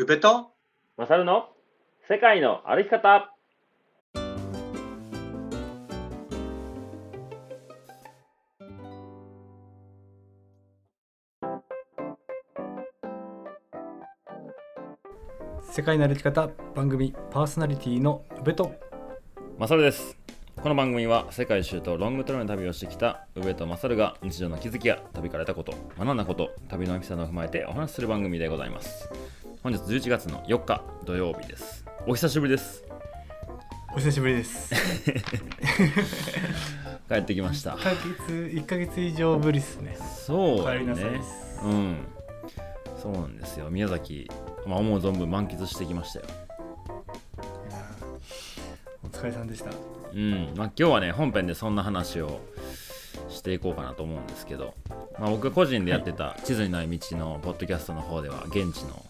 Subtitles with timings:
[0.00, 0.52] 宇部と？
[0.96, 1.48] マサルの？
[2.08, 3.34] 世界の歩き方。
[15.62, 18.72] 世界の歩き方番組パーソナリティの宇部と。
[19.58, 20.16] マサルです。
[20.62, 29.08] この番組は世界一周とロングトレの旅をしてきた上とマサルが日常の気づきや旅から得たこと学んだこと旅のエピソードを踏まえてお話しする番組でございます
[29.60, 31.84] 本日11月の4日土曜日です。
[32.06, 32.84] お久しぶりです。
[33.92, 34.70] お久しぶりです。
[37.08, 37.72] 帰ってきました。
[37.72, 37.98] 1ヶ月
[38.32, 39.96] 1ヶ月以上ぶりですね。
[39.96, 41.60] そうだお帰りなさいねです。
[41.64, 41.96] うん。
[43.02, 43.68] そうなんですよ。
[43.68, 44.30] 宮崎、
[44.64, 46.26] まあ、思う存分満喫してきましたよ。
[49.02, 49.72] お疲れさんでした。
[50.12, 50.52] うん。
[50.54, 52.38] まあ、今日はね本編でそんな話を
[53.28, 54.74] していこうかなと思うんですけど、
[55.18, 59.04] まあ、僕個人でやってた地図にない道のポッドキャストの方では現地の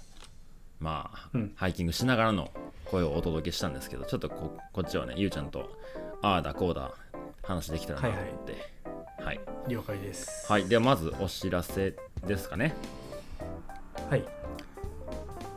[0.80, 1.52] まあ、うん。
[1.56, 2.50] ハイキングしながらの
[2.86, 5.76] 声をお届けしたんですけどちょっとここっちはねゆうちゃんと
[6.22, 6.92] ああだこうだ
[7.42, 8.78] 話できたらなと思って。
[9.22, 10.50] はい、了解です。
[10.50, 10.68] はい。
[10.68, 11.94] ではまずお知らせ
[12.26, 12.74] ですかね。
[14.08, 14.24] はい。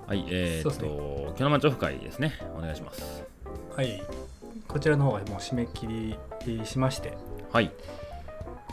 [0.08, 2.34] はいえー、っと、キョナマチオフ会ですね。
[2.58, 3.24] お願いします。
[3.76, 4.04] はい。
[4.68, 7.14] こちらの方はもう締め切りしまして
[7.52, 7.72] はい。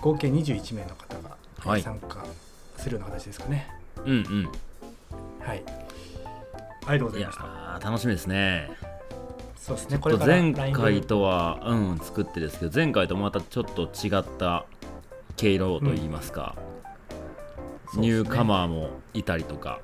[0.01, 1.83] 合計21名の方がはい。
[1.83, 2.25] 参加
[2.77, 3.69] するような形ですかね。
[4.05, 4.49] うんうん。
[5.41, 5.63] はい
[6.87, 7.45] ありがとうございました。
[7.45, 8.71] ー楽しみですね。
[9.57, 14.65] そうですねこれ前回とは、うん、作ってですけど前回とまたちょっと違った
[15.37, 19.81] 毛色といいますか、そうですねニューカマーもいたりとか。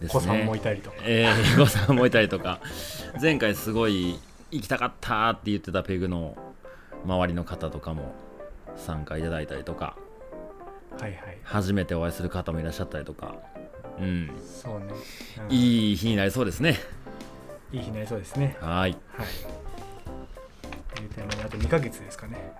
[0.00, 0.18] ですね。
[0.18, 0.96] お子さんもいたりとか。
[1.02, 2.60] えー、お子さんもいたりとか。
[3.20, 4.18] 前回すごい
[4.50, 6.36] 行きたかったって言ってたペグの
[7.04, 8.14] 周りの方とかも
[8.76, 9.96] 参加いただいたりとか。
[10.98, 11.38] はいはい。
[11.42, 13.36] 初めてお会いする方もいらっしゃったりとか
[14.00, 14.30] うん。
[14.44, 14.86] そうね、
[15.48, 15.54] うん。
[15.54, 16.78] いいい日になりそうですね。
[17.72, 18.56] い日になりそうですね。
[18.60, 18.72] はい。
[18.80, 18.96] はい。
[21.14, 22.52] というあと2ヶ月ですかね。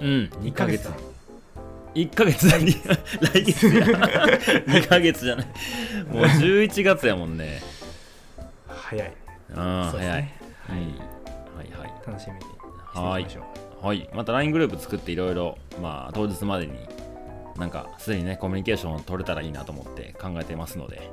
[0.00, 0.30] うん。
[0.40, 0.90] 2ヶ月だ。
[1.94, 2.58] 1ヶ月だ。
[2.58, 2.72] に
[3.20, 3.86] 来月や。
[4.66, 5.46] 2ヶ月じゃない。
[6.08, 7.60] もう11月やもんね。
[8.66, 9.12] 早い。
[9.54, 10.34] ああ、早い、そうですね。
[10.68, 11.88] はい、はい。
[11.88, 12.06] はい。
[12.06, 12.58] 楽しみにしてい
[12.94, 13.40] きはいましょ
[13.82, 13.86] う。
[13.86, 14.08] はい。
[14.14, 16.72] また LINE グループ作っていろいろまあ当日までに
[17.58, 21.10] なんかすでにねコミュニケーションを取れたらいいなと思って考えてますので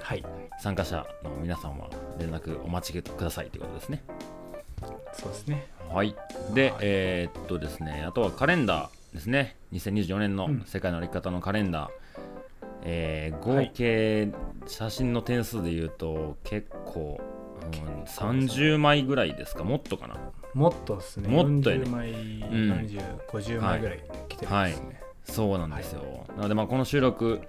[0.00, 0.24] はい。
[0.60, 1.88] 参加者の皆さんは
[2.18, 4.02] 連絡お待ちくださいということですね。
[5.12, 5.66] そうですね。
[5.88, 6.14] はい。
[6.54, 9.56] で、はいえーっとですねあとはカレンダーですね。
[9.72, 10.64] 2024年のうん。
[10.66, 11.90] 世界の歩き方のカレンダー、
[12.82, 14.28] えーはい合計
[14.66, 17.20] 写真の点数で言うと結構、
[17.62, 19.64] うん、30枚ぐらいですか？
[19.64, 20.16] もっとかな？
[20.54, 21.28] もっとですね。
[21.28, 21.84] もっとやね。
[21.84, 27.40] 40枚、40、50枚ぐらい来てるんですね、そうなんですよ、なのでまあこの収録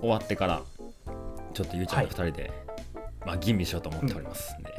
[0.00, 0.62] 終わってから
[1.54, 2.52] ちょっとゆうちゃんと2人で、
[3.24, 4.72] まあ、吟味しようと思っておりますんで、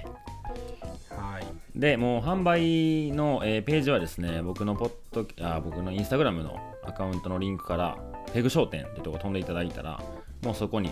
[1.10, 1.80] はい。
[1.80, 7.98] でもう販売の、えーページはですね僕のポッドあ僕のインスタグラムのアカウントのリンクから
[8.34, 10.02] ペグ商店ってとこ飛んでいただいたら
[10.44, 10.92] もうそこに、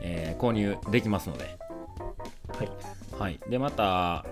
[0.00, 1.56] えー購入できますので。
[2.58, 2.70] はい。
[3.18, 3.40] はい。
[3.48, 4.24] でまた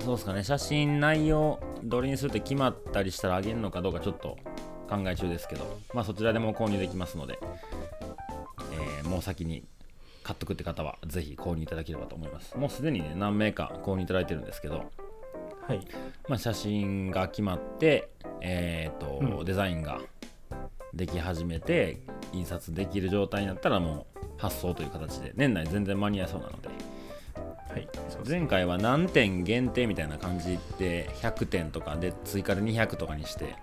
[0.00, 4.36] そうですかね写真内容どれにするって決まったりしたらあげるのかどうかちょっと
[4.96, 7.38] 考え中ですけどまあそちらでも購入できますので、
[8.72, 9.64] えーもう先に
[10.22, 12.56] 買っとくって方はぜひ購入いただければと思います。
[12.56, 14.90] もうすでにね何名か購入いただいてるんですけど
[15.66, 15.80] はい。
[16.28, 18.08] まあ、写真が決まって、
[18.40, 19.44] えーとうん。
[19.44, 20.00] デザインが
[20.94, 21.98] でき始めて
[22.32, 26.68] 印刷できる状態になったらもう発送という形で年内全然間に合いそうなので
[27.72, 27.88] はい
[28.28, 33.56] 前回は何点限定みたいな感じで100点とかで追加で200とかにして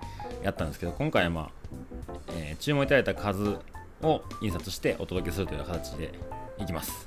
[0.44, 1.50] やったんですけど今回はまあ、
[2.36, 3.58] えー注文いただいた数
[4.02, 6.12] を印刷してお届けするというような形で
[6.58, 7.06] いきます。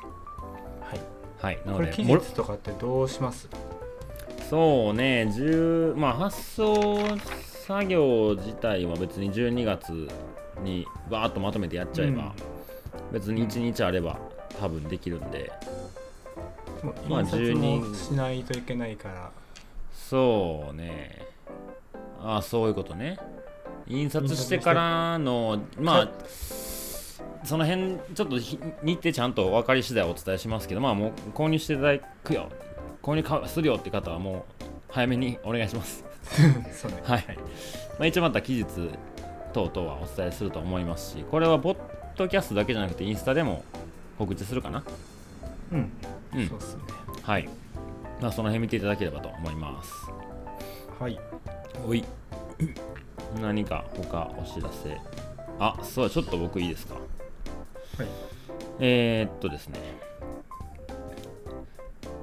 [0.80, 1.00] はい。
[1.40, 3.48] はいなこれ期のでも日とかってどうします？
[4.48, 7.02] そうね、10まあ、発送
[7.66, 10.08] 作業自体は別に12月
[10.62, 12.34] にバーっとまとめてやっちゃえば、
[13.12, 14.18] 別に1日あれば
[14.60, 15.81] 多分できるんで、まあ
[16.82, 19.30] もう印刷12もしないといけないから
[19.92, 21.26] そうね、
[22.20, 23.18] ああ、そういうことね。
[23.86, 26.10] 印刷してからの、まあ、
[27.44, 32.50] その辺、ちょっとひ日程ちゃんと分かり次第お伝えしますけど、まあもう購入していただくよ、
[33.02, 36.04] 購入かするよって方はもう早めにお願いします。
[36.72, 37.24] そうねはい。
[37.98, 38.66] まあ、一応また期日
[39.52, 41.76] 等々はお伝えすると思いますし、これはポッ
[42.16, 43.64] ドキャストだけじゃなくてインスタでも
[44.18, 44.84] 告知するかな。
[45.72, 45.90] うん、
[46.34, 46.48] うん。
[46.48, 46.82] そうですね。
[47.22, 47.48] はい。
[48.20, 49.92] まあ、その辺見ていただければと思います。
[50.98, 51.18] はい。
[51.86, 52.04] おい。
[53.40, 55.00] 何か他お知らせ。
[55.58, 56.94] あ、そう、ちょっと僕いいですか？
[56.94, 57.02] はい。
[58.80, 59.78] えー、っとですね。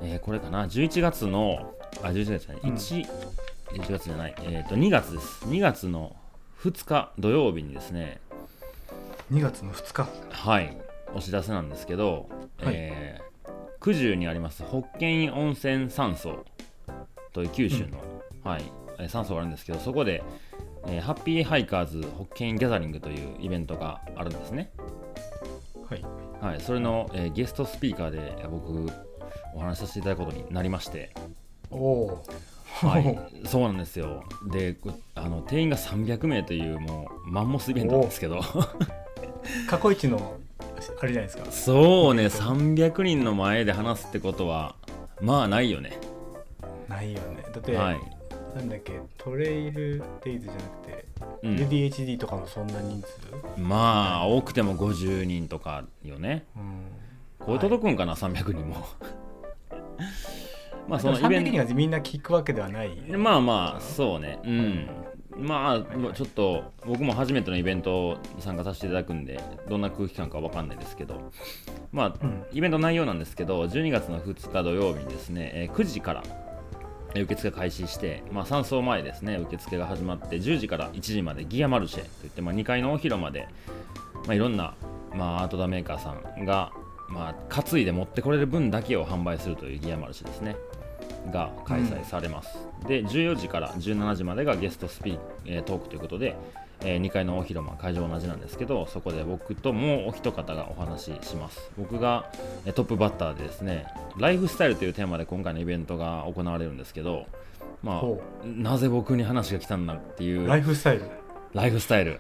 [0.02, 2.76] えーこれかな？11月のあ11月じゃない、うん。
[2.76, 3.08] 1
[3.74, 5.46] 11月じゃない、えー、と2月です。
[5.46, 6.16] 2月の
[6.64, 8.22] 2日土曜日にですね。
[9.32, 10.08] 2月の2日。
[10.32, 10.78] はい。
[11.14, 12.30] お知らせなんですけど、
[12.64, 12.74] はい。
[12.76, 13.29] えー
[13.82, 16.46] 九十にあります北見温泉山荘
[17.34, 18.02] という九州の、
[18.44, 18.64] はい、
[19.00, 20.24] えー山荘があるんですけどそこで、
[20.88, 22.02] えーハッピーハイカーズ
[22.34, 24.72] 北見ギャザリングというイベントがあるんですね。
[25.90, 26.04] はい。
[26.42, 28.92] はい、それの、えーゲストスピーカーでえー僕
[29.56, 31.14] お話しさせていただくことになりまして、
[31.72, 32.24] おお
[32.82, 34.24] はい、 そうなんですよ。
[34.48, 38.42] でこあの定員が300名というもうマンモスイベントなんですけど。
[39.68, 40.38] 過去一の
[41.02, 41.52] あれじゃないですか。
[41.52, 44.76] そうね300人の前で話すってことは
[45.22, 45.98] まあないよね。
[46.88, 47.44] ないよね。
[47.54, 48.00] だって、はい、
[48.56, 51.06] なんだっけトレイルデイズじゃなくて、
[51.44, 53.62] うん、LDHD とかもそんな人数？
[53.62, 56.46] まあ多くても50人とかよね。
[56.56, 57.46] うん。
[57.46, 58.86] これ届くんかな、300人も。
[60.88, 61.52] まあそのイ300ベント。
[61.52, 64.40] 人がみんな聞くわけではないまあまあそうね。
[64.44, 64.88] うん
[65.42, 69.40] まあちょっと僕も初めてのイベント参加させていただくんで
[69.70, 71.32] どんな空気感かわかんないですけど。
[71.92, 72.44] まあうん。
[72.52, 76.24] イベント内容なんですけど12月の2日土曜日にですね、えー9時から
[77.16, 83.48] えー受付開始して、まあ、3層前ですね受付が始まって10時から1時までギアマルシェといって、まあ、2階の大広間で、
[84.28, 84.76] まあ、いろんな、
[85.14, 86.72] まあ、アートダメーカーさんが、
[87.08, 90.56] まあ、担いで持ってこれる分だけを販売するというギアマルシェですね
[91.32, 92.58] が開催されます、
[92.88, 96.36] で14時から17時までがゲストスピー、えートークということで、
[96.82, 101.72] え2階の大広間会場同じなんですけどそこで僕ともうお一方がお話しします。
[101.78, 102.32] 僕が
[102.66, 103.86] えートップバッターでですね
[104.18, 107.26] ライフスタイルというテーマで今回のイベントが行われるんですけど
[107.84, 111.04] まほあなぜ僕に話が来たんだっていうライフスタイル？
[111.54, 112.20] ライフスタイル。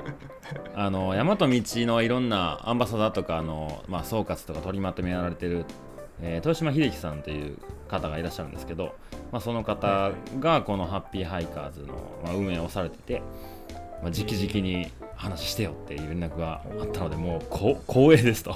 [0.73, 5.65] あの大和道のいろんなアンバサダーとかあの、まあ、総括とか取りまとめやられてる、
[6.21, 7.57] えー豊島秀樹さんという
[7.87, 8.95] 方がいらっしゃるんですけど、
[9.31, 11.93] まあ、その方がこのハッピーハイカーズの、
[12.23, 13.21] まあ、運営をされてて、
[14.01, 18.55] まあ、直々に話してよっていう連絡があったのでもうこ光栄ですと。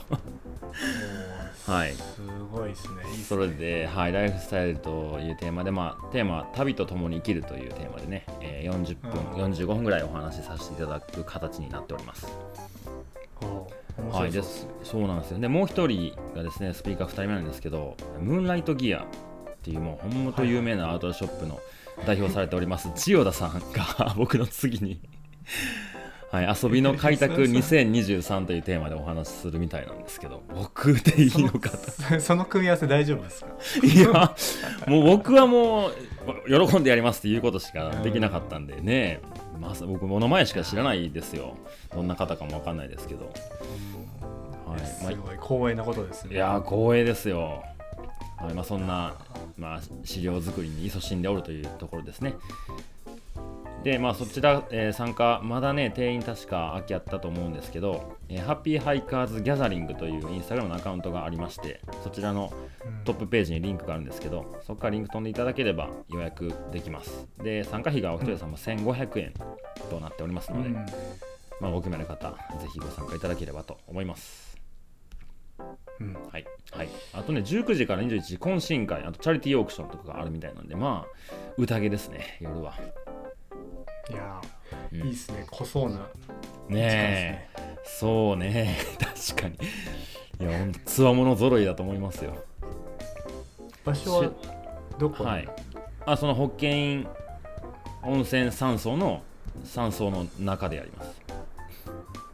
[1.65, 1.93] はい。
[1.93, 2.21] す
[2.51, 3.03] ごいですね。
[3.27, 12.27] それで、はい、ライフスタイルというテーマで、まあ、テーマは旅と共に生きるというテーマでね、えー40分、45分ぐらいお話しさせていただく形になっております。
[14.11, 14.67] はい、です。
[14.83, 15.39] そうなんですよ。
[15.39, 19.05] で、もう一人がですね、スピーカー2人目なんですけど、ムーンライトギアっ
[19.61, 21.59] ていう、もう本当有名なアウトドアショップの
[22.05, 24.99] 代表されております、 千代田さんが僕の次に。
[26.31, 31.91] はい、遊びの開拓2023というテーマでお話しするみたいなんですけど僕でいいのかと。
[31.91, 33.47] そ のその組み合わせ大丈夫ですか？
[33.83, 34.35] いや、
[34.87, 39.21] もう僕はもう、喜んでやりますっていうことしかできなかったんでね、
[39.59, 41.55] まさ僕、物前しか知らないですよ。
[41.93, 43.31] どんな方かもわかんないですけど。
[44.67, 47.63] はいすまあごい光栄なことですねいやー、光栄ですよ。
[48.37, 49.15] はいまあ、そんな、
[49.57, 52.33] まあ、資料作りに勤しんでおるというところですね。
[53.83, 62.53] で、まあ、そちら、えー参加、まだね、定員確か空きあったと思うんですけど、えーハッピーハイカーズギャザリングというインスタグラムのアカウントがありまして、そちらの
[62.85, 67.27] うんトップページにリンクがあるんですけど、そこからリンク飛んでいただければ予約できます。
[67.43, 69.33] で、参加費がお一人様1500円
[69.89, 70.75] となっておりますので、うん
[71.59, 72.37] まあ、ご興味ある方、ぜ
[72.71, 74.57] ひご参加いただければと思います。
[75.99, 76.45] うんはい。
[76.71, 76.89] はい。
[77.13, 82.73] あとね、19時から21時、懇親会、あとチャリティーオークションとかがあるみたいなんで、まあ、宴ですね、夜は。
[84.09, 84.41] いや
[84.91, 85.01] うん。
[85.01, 85.45] ーいいですね。
[85.51, 85.97] 濃そうな
[86.69, 87.49] ねえ、
[87.85, 88.77] そうね、
[89.35, 89.55] 確かに。
[90.47, 92.33] いや、ほんと、つわもの揃いだと思いますよ。
[93.85, 94.31] 場所は
[94.97, 95.23] どこ？
[95.23, 95.47] はい。
[96.05, 97.07] あ、その北見
[98.03, 99.21] 温泉山荘の
[99.65, 101.21] 山荘の中でやります。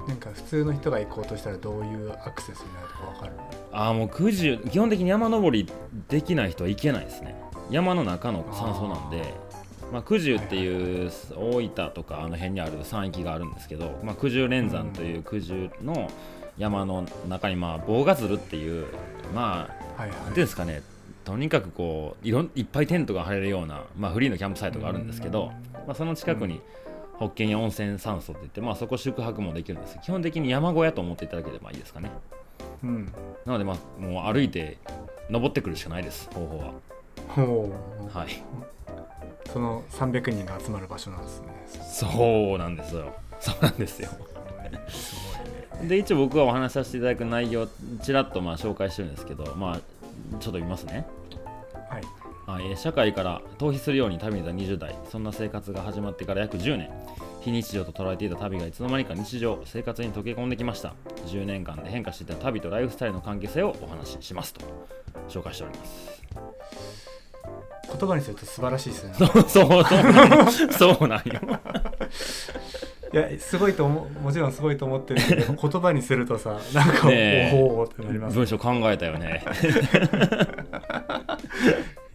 [0.08, 3.34] なんか普通の人が行こうとしたらどういうアクセスになるかわかる？
[3.72, 5.72] あーもう九十基本的に山登り
[6.08, 7.36] できない人は行けないですね。
[7.70, 9.34] 山の中の山荘なんで
[9.92, 16.10] まあ、九十っていう大分とかあの辺にある山域があるんですけど、まあ、九十連山という九十の
[16.58, 18.88] 山の中にまあ棒がずるっていう
[19.34, 19.68] ま
[19.98, 20.18] あはいはい。
[20.18, 20.82] なんていうんですかね
[21.26, 25.52] とにかくこういろんいっぱいテントが張れるような、まあ、フリーのキャンプサイトがあるんですけど、
[25.86, 26.62] まあ、その近くに
[27.18, 32.10] 北見温泉山荘って言って、まあ、そこ宿泊もできるんです基本的に山小屋と思っていただければいいですかね。
[32.84, 33.14] うん。
[33.46, 34.78] なので、まあ、もう歩いて
[35.30, 36.74] 登ってくるしかないです方法は。
[38.14, 38.42] はい
[39.52, 41.48] その300人が集まる場所なんですね。
[41.92, 43.14] そうなんですよ。
[43.40, 44.10] そうなんですよ。
[45.88, 47.68] で一応僕がお話しさせていただく内容
[48.04, 49.80] ちらっとまあ紹介してるんですけどまあ
[50.40, 51.08] ちょっと見ますね。
[51.90, 52.04] はい。
[52.46, 54.96] はい、えー社会から逃避するように旅に出た20代。
[55.12, 56.90] そんな生活が始まってから約10年。
[57.42, 60.94] 非日常と捉えていた旅がいつの間にか日常生活に溶け込んできました。
[61.28, 64.62] 10年間で変化していた旅とライフスタイルの関係性をお話ししますと。
[65.30, 67.09] 紹介しております
[67.88, 69.14] 言葉にすると素晴らしいですね。
[69.18, 71.40] そうそうそうそうなんよ
[73.12, 77.52] いやすごいと思うもちろんすごいと思ってるけど 言葉にするとさなんか、ねえ。
[77.56, 78.34] おおってなります。
[78.34, 79.44] ね文章考えたよね。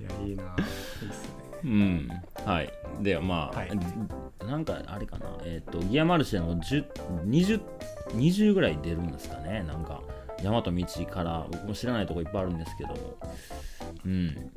[0.01, 0.45] いやいいな。
[0.45, 0.65] いいっ
[1.13, 1.25] す
[1.63, 1.65] ね。
[1.65, 2.09] うん。
[2.45, 2.73] はい。
[3.01, 3.71] ではまあ、はい。
[4.47, 5.27] なんかあれかな。
[5.45, 6.85] えっ、とギアマルシェの10
[7.27, 7.61] 20,
[8.13, 9.65] 20ぐらい出るんですかね。
[9.67, 10.01] なんか
[10.45, 12.97] 山と道から僕も知らないとこいっぱいあるんですけども。
[14.05, 14.51] うん。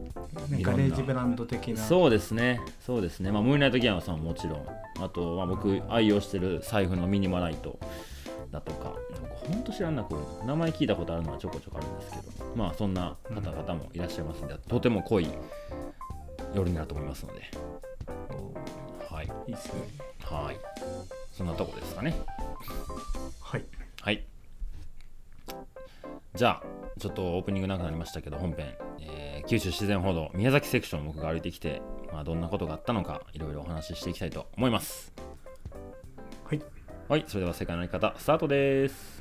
[0.61, 1.77] ガレージブランド的な。
[1.77, 2.59] そうですね。
[2.85, 3.31] そうですね。
[3.31, 4.67] まあムーンライトギアマさんももちろん。
[4.99, 7.79] あと、まあ、僕愛用してる財布のミニマライト。
[8.51, 8.93] だとか。
[9.35, 12.55] ほんと知らんなこう名前聞いたことあるのはちょこちょこあるんですけど。
[12.55, 15.29] まあそんな方々もいらっしゃいますので、とても濃い
[16.53, 17.41] 夜になると思いますので。
[19.09, 19.31] はい。
[19.47, 19.73] いいっすね。
[20.23, 20.57] はい。
[21.31, 22.15] そんなとこですかね。
[23.41, 23.65] はい。
[24.01, 24.25] はい
[26.37, 26.63] じゃあ
[26.99, 35.13] ちょっとオープニング長くなりましたけど本編、えー九州自然歩道宮崎セクション僕が歩いてきて、まあ、どんなことがあったのかいろいろお話ししていきたいと思います。
[36.43, 36.61] はい。
[37.07, 39.16] はいそれでは世界の歩き方スタートです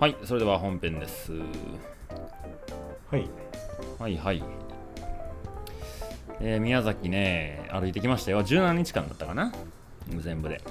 [0.00, 1.32] はいそれでは本編です
[3.10, 3.28] はい
[3.98, 4.42] はいはい。
[6.40, 8.42] えー宮崎ね、歩いてきましたよ。
[8.42, 9.52] 17日間だったかな？
[10.20, 10.62] 全部で。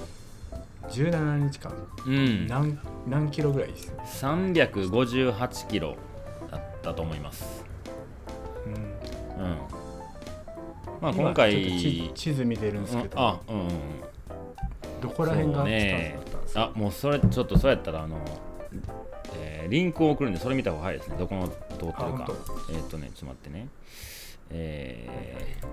[0.88, 1.72] 17日間
[2.06, 2.46] うん。
[2.48, 3.92] 何何キロぐらいです
[4.24, 5.94] ？358キロ
[6.50, 7.64] だったと思います。
[8.66, 8.74] うん
[9.44, 9.56] うん。
[11.00, 13.70] まあ今回地、地図見てるんですけど、うんあ、うんうんうん。
[15.00, 18.49] どこら辺がスターねトだったんですか、あ、もうそれ、ちょっとそうやったら、あの、えー
[19.70, 21.16] リンクを送るんで、それ見た方が早いですね。
[21.18, 22.26] どこの通ってるか。
[22.70, 23.68] えーっとね、ちょっと待ってね。
[24.50, 25.66] えー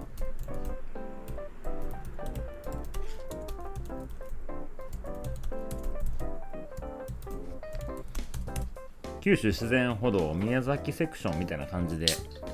[9.19, 12.05] 九州自然歩道宮崎セクションみたいな感じで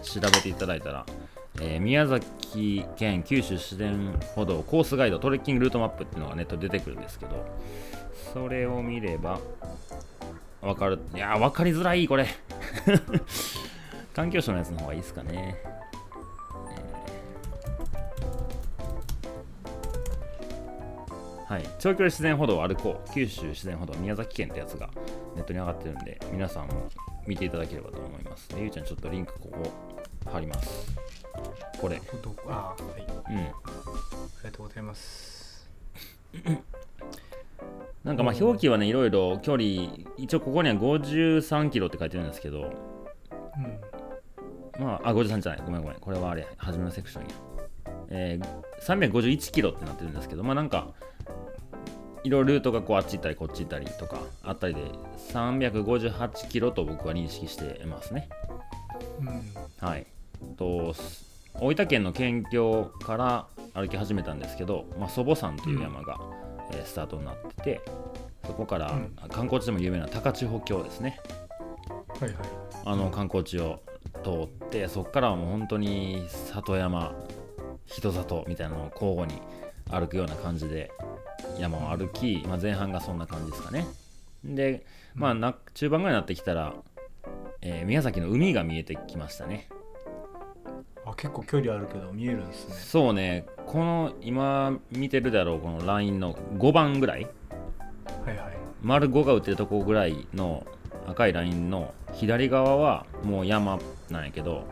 [0.01, 1.05] 調べていただいたら、
[1.61, 7.45] えー宮崎県九州自然歩道コースガイドトレッキングルートマップっていうのがネットで出てくるんですけど
[8.33, 9.39] それを見れば
[10.63, 12.27] わかるいやーわかりづらいこれ
[14.15, 15.57] 環境省のやつの方がいいですかね。
[15.65, 24.89] えーはい、長距離自然歩道を歩こう九州自然歩道宮崎県ってやつが
[25.35, 26.89] ネットに上がってるんで皆さんも
[27.27, 28.49] 見ていただければと思います。
[28.49, 29.71] でゆうちゃんちょっとリンクここ
[30.31, 30.95] 貼ります。
[31.79, 32.01] これ。
[32.47, 33.37] あはいあうん。
[33.37, 33.43] り
[34.43, 35.69] がとうございます
[38.03, 39.63] なんかまあ表記はねいろいろ距離
[40.17, 43.93] 一応ここには53キロって書いてるんですけどうん
[44.79, 45.61] まあ、あ、53じゃない。
[45.65, 45.99] ごめんごめん。
[45.99, 47.29] これはあれ、初めのセクションや。
[48.09, 50.93] えー、351キロってなってるんですけど、まあなんか、
[52.23, 54.81] いろいろルートがこうあっち行ったりこっち行ったりとかあったりで、
[55.31, 58.29] 358キロと僕は認識してますね。
[59.19, 60.07] うんはい。
[60.57, 60.95] と、
[61.55, 66.19] 大分県の県境から歩き始めたんですけど、まあ、祖母山という山が、
[66.71, 67.81] えースタートになってて、
[68.45, 69.15] そこからうん。
[69.29, 71.19] 観光地でも有名な高千穂峡ですね。
[72.19, 72.33] はいはい。
[72.85, 73.81] あの観光地を
[74.23, 74.29] 通
[74.65, 77.13] ってそこからはもう本当に里山
[77.85, 79.41] 人里みたいなのを交互に
[79.89, 80.91] 歩くような感じで
[81.59, 83.85] 山を歩き、まあ、前半がそんな感じですかね。
[84.43, 86.73] でまあな中盤ぐらいになってきたら、
[87.61, 89.69] えー宮崎の海が見えてきましたね
[91.05, 92.75] あ結構距離あるけど見えるんですね。
[92.75, 93.45] そうね。
[93.65, 97.27] この今見てるだろうこのラインの5番ぐらい。
[98.25, 98.57] はいはい。
[98.81, 100.65] 丸5が打ってるとこぐらいの
[101.07, 103.79] 赤いラインの左側はもう山
[104.09, 104.65] なんやけど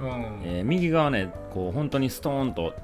[0.00, 0.08] うん、
[0.44, 2.74] えー右側ねこう本当にストーンと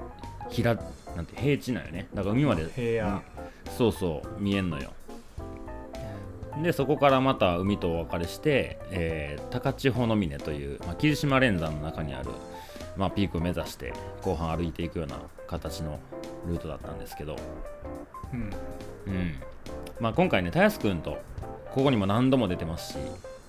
[0.49, 0.75] 平
[1.15, 2.07] なんて平地なんよね。
[2.13, 3.21] だから海まで平野、うん。
[3.77, 4.91] そうそう見えんのよ。
[6.63, 12.29] でそこからまた海とお別れして、えー高千穂の峰という、まあ、霧島連山の中にある、
[12.99, 15.99] まあ、ピークを目指して後半歩いていくような形の
[16.45, 17.37] ルートだったんですけど、
[18.33, 18.39] うん。
[19.07, 19.35] うん。
[20.01, 21.17] まあ、今回ねたやすくんと
[21.73, 22.99] ここにも何度も出てますし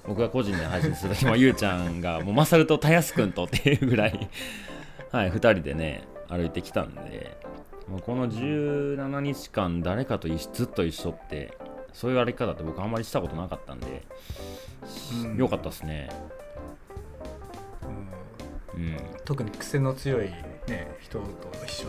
[0.06, 4.28] 僕が個人で配信する時も ゆうちゃんがもうマサルとたやすくんとっていうぐらい
[5.10, 7.36] はい2人でね歩いてきたんで
[7.88, 11.56] もうこの17日間誰かと一緒ずっと一緒って
[11.92, 14.02] そういう歩き方って僕あんまりしたことなかったんで、
[15.24, 15.36] うん。
[15.36, 16.08] よかったですね。
[17.82, 18.19] うん
[18.74, 18.96] うん。
[19.24, 20.26] 特に癖の強い、
[20.66, 21.24] ね、人と
[21.66, 21.88] 一緒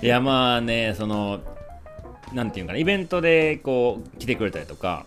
[0.02, 1.40] いやまあねその
[2.32, 5.06] なんていうかなイベントでこう来てくれたりとか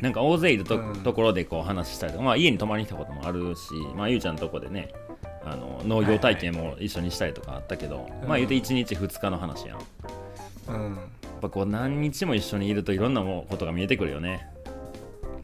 [0.00, 1.02] なんか大勢いると,、うん。
[1.02, 4.92] ところでこう話したりとか、まあ、家に泊まりに来たこともあるし、まあ、ゆうちゃんのとこでね
[5.44, 9.78] あの農業体験も一緒にしたりとかあったけど、まあ言うて1日2日の話やん。
[9.78, 9.84] や
[10.68, 10.98] うん。
[11.38, 14.46] っぱこう何日も一緒にいるといろんなもことが見えてくるよね。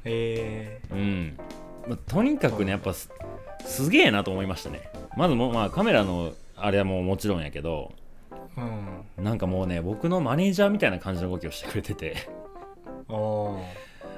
[0.05, 1.39] えうん、
[1.87, 3.11] まあとにかくねやっぱす
[3.65, 4.91] すげえなと思いましたね。
[5.17, 8.61] まずもうまあカメラのあれはもうもちろんやけどー、
[9.19, 9.25] うん。
[9.25, 12.29] なんかもうね僕のマネージャーみたいな感じの動きをしてくれてて。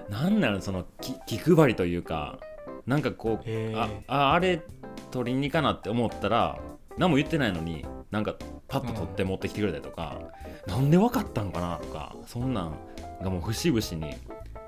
[0.08, 2.38] なんなのその気気配りというか
[2.86, 4.62] なんかこうあああれ
[5.10, 6.60] 取りに行かなって思ったら
[6.96, 8.36] 何も言ってないのになんか
[8.68, 10.20] パッと取って持ってきてくれたりとか、
[10.66, 12.78] なんで分かったんかなとかそんなん
[13.22, 14.16] がもう節々に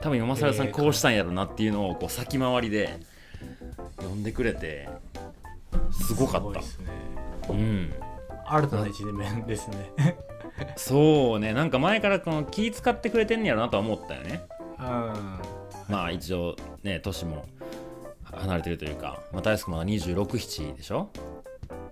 [0.00, 2.98] 多分山沢さんこうしたんやろなっていうのをこう先回りで
[3.96, 4.88] 呼んでくれて
[5.90, 6.62] すごかった。
[6.62, 6.86] すね。
[7.48, 7.94] うん。
[8.46, 9.90] 新たな一面ですね。
[10.76, 11.52] そうね。
[11.52, 14.42] なんか前からこの気使ってくれてんねやろなとは思ったよね。
[14.78, 15.40] うん。
[15.88, 17.46] まあ一応ね年も
[18.24, 21.10] 離れてるというか、まあ、大輔まだ267でしょ？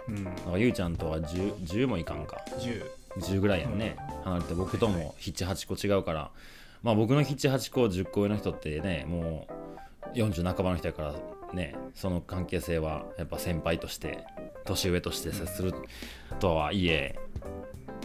[0.09, 0.25] うん。
[0.25, 2.37] だからゆうちゃんとは 10, 10もいかんか。
[2.59, 2.85] 10
[3.19, 6.31] 10ぐらいやんね、離れて僕とも78個違うから
[6.83, 9.47] まあ僕の78個10個上の人ってねも
[10.15, 11.15] う40半ばの人やから
[11.53, 14.25] ねその関係性はやっぱ先輩として
[14.65, 15.75] 年上として接する
[16.41, 17.19] とはいえ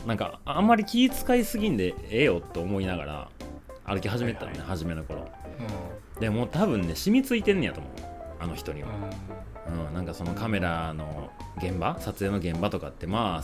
[0.05, 3.29] なんかあんまり気遣いすぎんでええよと思いながら
[3.85, 5.27] 歩き始めたのね、はい初めの頃。
[6.17, 7.91] うでもう多分ね染みついてんねやと思う
[8.39, 8.91] あの人には、ん。
[9.87, 13.43] うん、なんかそのカメラの現場撮影の現場とかってま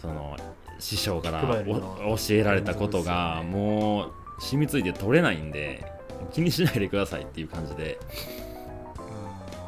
[0.00, 0.36] その
[0.78, 5.84] 師匠から教えられたことがもう染みついて取れないんで
[6.32, 7.98] 気にしないでくださいっていう感じで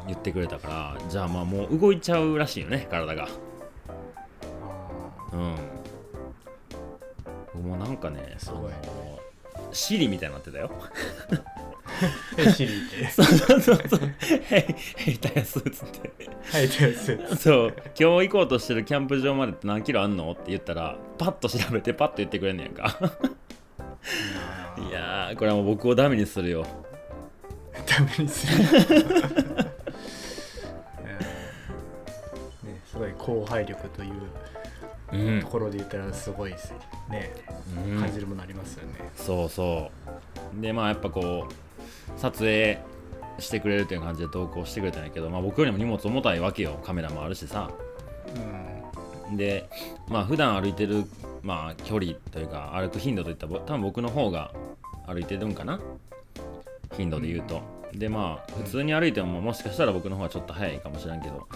[0.07, 3.27] 言ってくれたからじゃあまあもう動いちゃうらしいよね体が。
[5.31, 5.39] うん。
[7.61, 8.71] もうなんかねすごい。
[8.71, 9.19] あの
[9.71, 10.71] シリみたいになってたよ
[12.37, 13.81] えシリってそうそうそう。
[13.89, 13.99] そう
[14.51, 16.11] 「へいへいたやす」っつって。
[16.51, 17.73] はいってやつそう。
[17.99, 22.97] 今日行こうとしてるキャンプ場までって何キロあんのって言ったらパッと調べてパッと言ってくれんねやんか。
[24.77, 25.35] いやー。
[25.35, 26.65] これはもう僕をダメにするよ。
[27.85, 28.53] ダメにする。
[28.63, 29.09] うん
[32.69, 34.11] ねすごい後輩力という
[35.11, 36.71] うんと、ころで言ったらすごいです
[37.09, 37.33] ね。
[37.87, 37.99] うん。
[37.99, 39.09] 感じるものありますよね。
[39.15, 39.89] そうそ
[40.57, 40.61] う。
[40.61, 41.68] でまあやっぱこう
[42.17, 42.79] 撮影
[43.39, 47.71] してくれるという感じで同行してくれたんやけど、まあ、僕よりも荷物重たいわけよカメラもあるしさ。
[49.29, 49.37] うん。
[49.37, 49.69] で
[50.07, 51.05] まあ普段歩いてる、
[51.43, 54.51] まあ、距離というか歩く頻度といったらぼ多分僕の方が
[55.05, 55.79] 歩いてるんかな？
[56.97, 57.61] 頻度で言うと、
[57.93, 61.47] でまあ普通に歩いてももしかしたら僕の方がちょっと早いかもしれんけど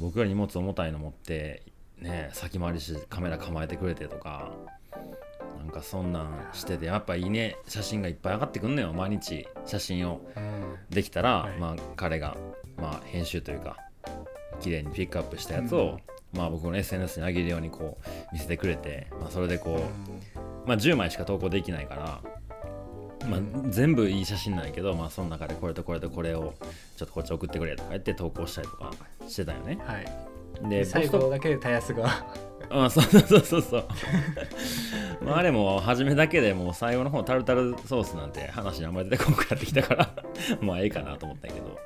[0.00, 1.62] 僕より荷物重たいの持って
[2.00, 4.50] ね先回りしてカメラ構えてくれてとか
[5.66, 10.20] なんかそんなんしててやっぱいいね写真がいっぱい上がってくんのよ毎日写真を。
[10.36, 10.76] うん。
[10.90, 11.58] できたら、はい。
[11.58, 12.36] まあ彼が、
[12.76, 13.76] まあ、編集というか
[14.60, 15.98] 綺麗にピックアップしたやつを、
[16.32, 19.82] まあ、僕の SNS に上げるようにこう見せてくれて、まあ、それでこ
[20.64, 26.54] う、まあ、10枚しか投稿できないから、まあ、全部いい写真なんやけど、まあ、その中でこれとこれとこれを
[26.96, 28.92] ちょっとこっち送ってくれとか言って投稿したりとか
[29.28, 29.78] してたよね。
[29.84, 32.26] はいで最後だけでたやすが
[32.70, 33.84] あそうそうそうそうそう。
[35.24, 40.08] まああれも初めだけでもう最後の方タルタルソースなんて話にあんまり出てこなくなってきたから
[40.60, 41.78] まあええかなと思ったけど。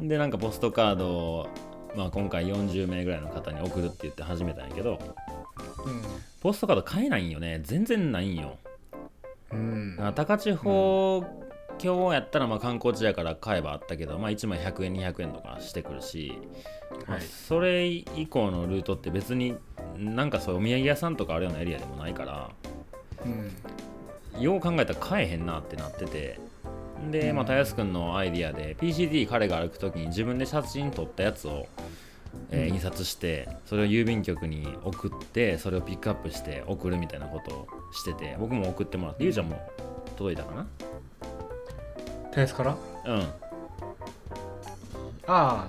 [0.00, 1.48] でなんかポストカードを、
[1.94, 4.98] まあ、今回40名ぐらいの方に送るって言って始めたんやけど
[6.40, 7.60] ポストカード買えないんよね。
[7.62, 8.56] 全然ないんよ。
[9.52, 10.12] うん。
[10.14, 11.24] 高千穂
[11.82, 16.38] 今日やったらまあ観光地やから買えばあったけど、まあ、1枚100円200円とかしてくるし、
[16.90, 19.56] まあはいそれ以降のルートって別に
[19.96, 22.50] なんかそういうお土産屋さんとかあるようなエリアでもないから
[23.24, 24.42] うん。
[24.42, 26.38] よう考えたら買えへんなってなってて。
[27.10, 31.66] で、まあ、たやすくんのアイディアで PCD 彼が歩く時に自分で写真撮ったやつを、
[32.50, 32.74] えーうん。
[32.74, 39.60] 印刷してそれを郵便局に送ってそれをピックアップして送るみたいなことをしてて僕も送ってもらってゆうちゃんも
[40.16, 40.66] 届いたかな？
[42.30, 42.76] たやすから？
[43.06, 43.26] うん。
[45.26, 45.68] あ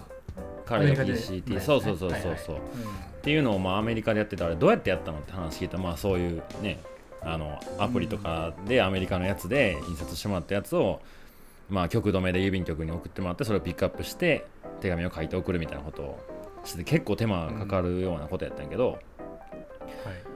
[0.65, 1.59] 彼がアメリカで PCT ね。
[1.59, 2.61] そうそうそうそうそう、はいはい。
[2.61, 6.79] っあていうのをまあアメリカでやってたあれどうやってやったのって話聞いたらまあそういうね
[7.21, 11.01] あのアプリとかでアメリカのやつで印刷してもらったやつを
[11.69, 14.45] まあ局止めで郵便局に送ってもらってそれをピックアップして
[14.81, 16.19] 手紙を書いて送るみたいなことを
[16.63, 18.99] して結構手間かかるようなことやったんやけど、はい。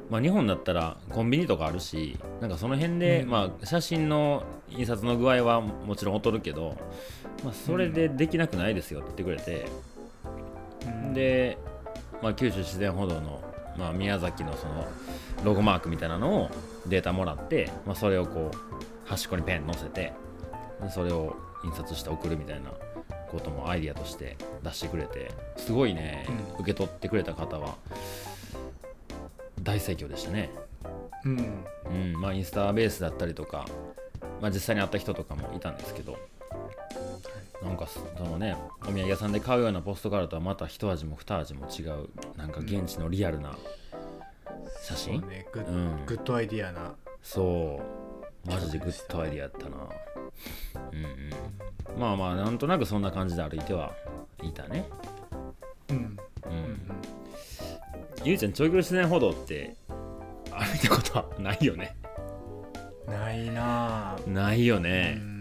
[0.09, 3.29] まあ、日本だったらコンビニとかあるしなんかその辺で、うん。
[3.29, 6.77] まあ、写真の印刷の具合はもちろん劣るけど、
[7.43, 9.67] まあ、それでできなくないですよって言ってくれて、
[10.85, 11.13] うん。
[11.13, 11.57] で、
[12.21, 13.41] まあ、九州自然歩道の、
[13.77, 14.87] まあ、宮崎のその
[15.43, 16.49] ロゴマークみたいなのを
[16.87, 20.13] データもらって、まあ、それをこう端っこにペン載せて
[20.81, 22.71] でそれを印刷して送るみたいな
[23.29, 26.61] こともアイディアとして出してくれてすごいね、うん。
[26.61, 27.75] 受け取ってくれた方は
[29.61, 30.51] 大盛況でしたね。
[31.25, 31.63] うん。
[31.85, 32.21] うん。
[32.21, 33.65] まあ、インスタベースだったりとか、
[34.41, 36.17] まあ、実際に会った人とかもいたんですけど
[37.65, 43.57] なんかそのねお土産屋さんで買うようなポストカードとはまた一味も二味も違うなんか現地のリアルな
[44.83, 46.05] 写真、そうねグッ,、うん。
[46.05, 46.93] グッドアイディアな。
[47.23, 47.81] そ
[48.45, 48.49] う。
[48.49, 49.77] マジでグッドアイディアやったな。
[50.91, 51.05] うん
[51.93, 51.99] うん。
[51.99, 53.93] まあまあなんとなくそんな感じで歩いては
[54.43, 54.87] いたね。
[55.89, 55.95] うん。
[55.97, 56.79] うん、うん。
[58.23, 59.75] ゆうちゃん長距離自然歩道って
[60.51, 61.95] 歩いたことはないよね。
[63.07, 65.19] ないなぁないようねん。
[65.19, 65.34] よし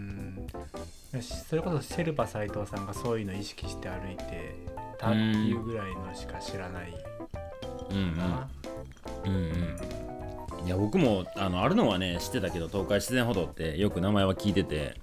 [1.23, 4.55] それこそシェルパ斎藤さんがそういうの意識して歩いて
[4.99, 6.95] たってうんいうぐらいのしか知らない。
[7.91, 8.17] うんうん。
[8.17, 8.49] な、
[9.25, 10.67] うんうん。
[10.67, 14.95] いや僕もあのあるのはね知ってたけど東海自然歩道ってよく名前は聞いてて。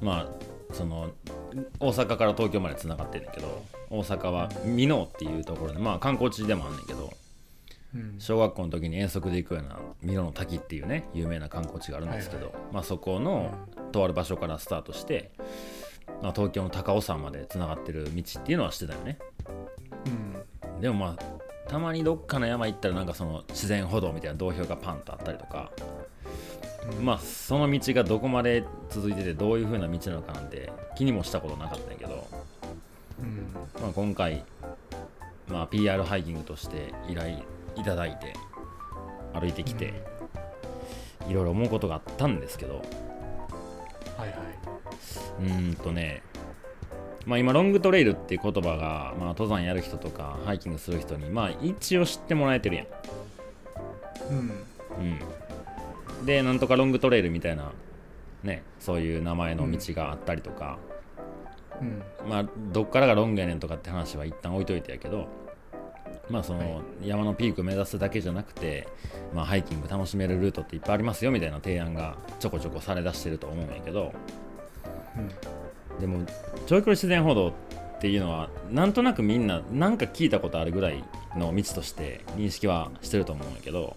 [0.00, 1.10] まあその
[1.78, 6.98] 大阪から東京までつながってるんだけど大阪は箕面っていうところでまあ観光地でもあんねんけど。
[7.00, 7.10] うんうん
[8.18, 13.52] 小学校の時に遠足で行くような箕面の滝っていうね有名な観光地があるんですけど、はいまあそこの
[13.92, 15.32] とある場所からスタートして、
[16.22, 19.18] まあ、東京の高尾山までつながってる道っていうのは知ってたよね。
[20.06, 20.80] うん。
[20.80, 25.72] でもまあたまにどっかの山行ったらなんかその自然歩道みたいな道標がパンとあったりとか、
[26.98, 27.04] うん。
[27.04, 32.26] まあその道がどこまで続いててどういう風な道なのかなんて気にもしたことなかったんやけど、
[33.20, 33.52] うん。
[33.80, 34.44] まあ、今回、
[35.48, 37.38] まあ、PR ハイキングとして依頼
[37.76, 38.34] いただいて
[39.32, 40.02] 歩いてきて、
[41.28, 42.82] いろいろ思うことがあったんですけど
[44.16, 44.38] はいはい。
[45.40, 46.22] うーんとね
[47.26, 52.86] まあ今ロングトレイルっていう言葉が、まあ、登山やる人とかハイキングする人にまあ一応知ってもらえてるやん。
[54.30, 54.66] うん。
[56.18, 57.72] うん、でなんとかロングトレイルみたいな
[58.42, 60.78] ねそういう名前の道があったりとか、
[61.80, 62.02] うん。
[62.28, 65.28] まあどっからがロングやねんとかって話は一旦置いといてやけど
[66.30, 66.62] まあそはい。
[66.62, 68.86] の山のピーク目指すだけじゃなくて、
[69.34, 74.12] まあ、ハイキング楽しめるルートっていっぱいありますよみたいな提案がちょこちょこされだしてると思うんやけど
[76.00, 76.24] でも
[76.66, 77.52] 長距離自然歩道っ
[78.00, 81.04] ていうのはなんとなくみんななんか聞いたことあるぐらい
[81.36, 83.96] の道として認識はしてると思うんやけど、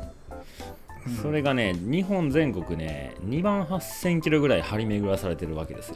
[1.08, 1.16] うん。
[1.16, 5.96] それがね日本全国ね2万8000キロぐらい張り巡らされてるわけですよ。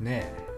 [0.00, 0.48] ねえ。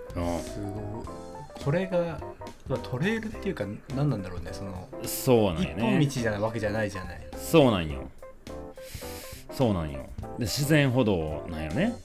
[0.43, 1.20] すごい
[1.65, 2.21] これが
[2.69, 6.07] まあトレイルっていうか何なんだろうねそのそうなん一本道よね。
[6.07, 8.09] じゃないわけじゃないじゃないそうなんよ。
[9.53, 10.09] そうなんよ。
[10.39, 11.97] で自然歩道なんよね。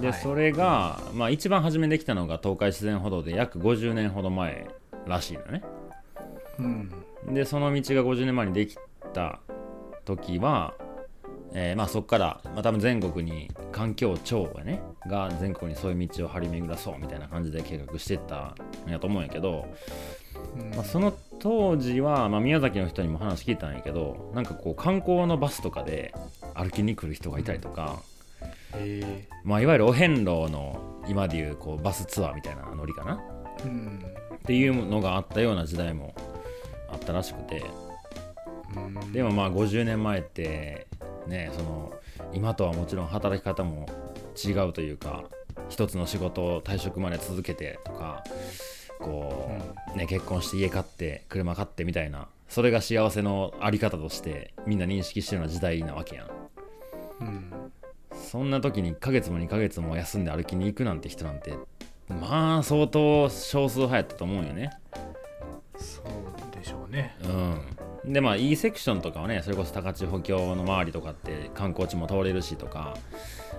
[0.00, 4.66] で、はいそれが、まあ、一番初めできたのが東海自然歩道で約50年ほど前
[5.06, 5.62] らしいのね。
[6.58, 6.92] うん
[7.28, 8.76] でその道が50年前にでき
[9.12, 9.40] た
[10.04, 10.74] 時は、
[11.52, 18.54] えーまあ、そこから、まあ、多分全国に環境庁がねが全国にそういう道を張り巡らそうみたいな感じで計画してった
[18.86, 19.66] んやと思うんやけど、
[20.56, 20.70] うん。
[20.70, 26.14] まあ、その当時は、まあ、宮崎の人にも話聞いたんやけどなんかこう観光のバスとかで
[26.54, 28.00] 歩きに来る人がいたりとか、
[28.74, 33.20] へまあ、いわゆるお遍路の今でいうこうバスツアーみたいなノリかな？
[33.60, 34.04] えうん
[34.36, 36.14] っていうのがあったような時代も
[36.90, 37.64] あったらしくて。
[38.76, 39.12] うん。
[39.12, 40.86] でもまあ50年前って
[41.26, 41.92] ねその
[42.32, 43.86] 今とはもちろん働き方も
[44.42, 45.24] 違うというか
[45.68, 48.24] 一つの仕事を退職まで続けてとか
[48.98, 49.50] こ
[49.94, 56.28] う、ね、結婚して家買って車買ってみたいなそれが幸せのあり方としてみんな認識してるような時代なわけやん。
[57.20, 57.72] うん。
[58.12, 61.54] そんな時に1ヶ月も2ヶ月も休んで歩きに行くなんて人なんて
[62.08, 64.70] まあ相当少数派やったと思うんよね。
[65.76, 67.16] そうでしょうね。
[67.22, 67.60] うん、
[68.04, 72.96] でまあ E セクションとかはねそれこそ高千穂峡の周りとかって観光地も通れるしとか、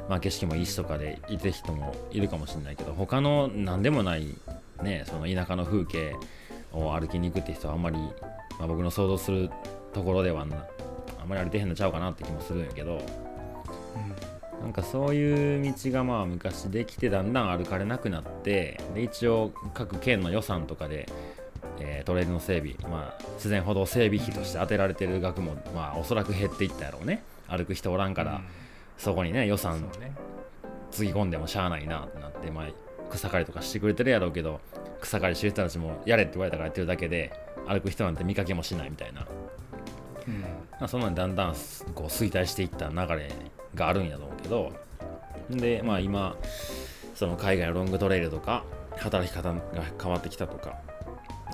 [0.09, 4.35] まあ、景色もいいしとかでいて人もいるかもしれないけど他の何でもない
[4.81, 6.15] ねその田舎の風景
[6.73, 7.97] を歩きに行くって人はあんまり、
[8.57, 9.49] まあ、僕の想像する
[9.93, 21.09] ところではあんまり歩いてへんのちゃうかなって気もするんやけどうんなんかそういう道がまあ昔できてだんだん歩かれなくなってで一応各県の予算とかで、
[21.79, 27.23] えートレイルの整備、まあ、自然歩道整備費として当てられてる額も、まあ、おそらく減っていったやろうね。
[27.47, 28.41] 歩く人おらんから、
[28.97, 29.89] そこにね予うん算
[30.91, 32.65] つぎ込んでもしゃあないなってなって、まあ、
[33.09, 34.59] 草刈りとかしてくれてるやろうけど
[34.99, 37.31] 草刈りしてる人たちもやれって言われたからやってるだけで
[37.67, 39.25] 歩く人なんて見かけもしないみたいな、
[40.27, 40.41] うん。
[40.41, 40.47] ま
[40.81, 41.53] あ、そんなんでだんだん
[41.95, 43.31] こう衰退していった流れ
[43.75, 44.73] があるんやと思うけど
[45.49, 46.35] でまあ今
[47.15, 48.63] その海外のロングトレイルとか
[48.97, 49.61] 働き方が
[50.01, 50.79] 変わってきたとか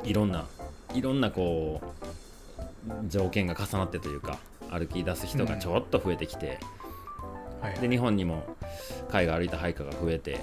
[0.04, 0.46] いろんな
[0.94, 8.44] いろんなこう条件が重なってというか歩き出す人がちょっと増えてきて、はいで日本にも
[9.10, 10.40] 海外歩いた配下が増えて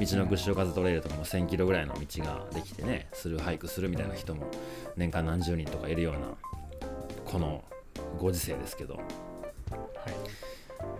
[0.00, 4.50] 道のく潮風トレイルとかも1000キロぐらいの道ができてねする俳句するみたいな人も
[4.96, 6.20] 年間何十人とかいるような
[7.24, 7.62] この
[8.18, 9.04] ご時世ですけど、はい。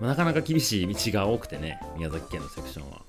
[0.01, 3.03] まあなかなか厳しい道が多くてね宮崎県のセクションは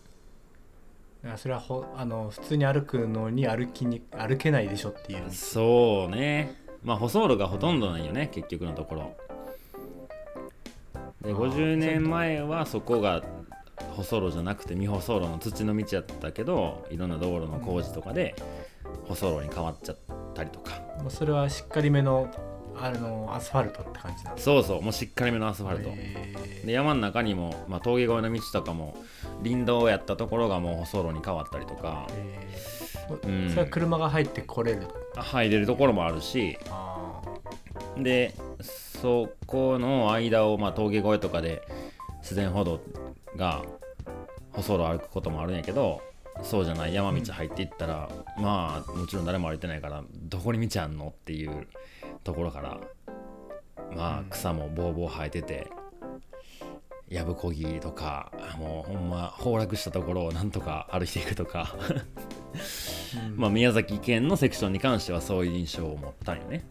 [1.37, 5.31] それはほあの普通に歩くのに歩きに歩けないでしょっていう。
[5.31, 6.55] そうね。
[6.83, 9.17] まあ舗装路がほとんどないよね結局のところ。
[11.21, 13.23] であー50年前はそこが
[13.95, 18.35] 舗装路じゃなくて未舗装路の土の道やったけどいろんな道路の工事とかで
[19.07, 19.97] 舗装路に変わっちゃっ
[20.33, 20.73] たりとか。
[20.99, 22.29] もうそれはしっかりめの
[22.77, 25.89] あのアスファルトって感じなそうそうもうしっかりめのアスファルト。
[25.89, 28.95] へで山の中にも、まあ、峠越えの道とかも
[29.43, 32.07] 林道やったところがもう舗装路に変わったりとか。
[33.23, 33.49] うん。
[33.49, 34.87] それは車が入ってこれる？
[35.15, 36.57] 入れるところもあるし。
[36.69, 37.21] あ
[37.97, 41.61] でそこの間を、まあ、峠越えとかで
[42.21, 42.81] 自然歩道
[43.37, 43.63] が
[44.51, 46.01] 舗装路を歩くこともあるんやけど
[46.41, 51.67] そうじゃない山道入っていったら、まあもちろん誰も歩いてないからどこに道あんのっていう
[52.25, 52.81] ところから
[53.95, 54.29] まあうん。
[54.29, 55.67] 草もぼうぼう生えてて
[57.07, 61.75] やぶこぎとかもうほんま崩落したところをなんとか歩いていくとか。
[63.35, 66.65] まあ宮崎県のセクションに関してはそういう印象を持ったんよね。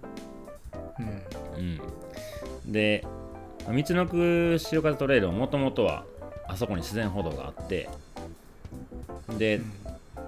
[0.99, 1.23] うん。
[1.57, 3.05] うん、で
[3.67, 6.05] 道のく潮風トレイルはもともとは
[6.49, 7.89] あそこに自然歩道があって
[9.39, 9.61] で、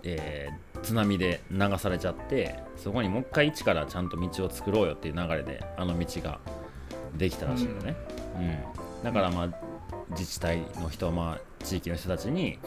[0.02, 6.40] えー津波で流されちゃってそこにもう一回一からちゃんと道を作ろうよっていう流れであの道が
[7.16, 7.96] できたらしいのね、
[8.36, 9.04] うん。
[9.04, 9.48] だからまあ
[10.10, 12.58] 自治体の人、まあ、地域の人たちに、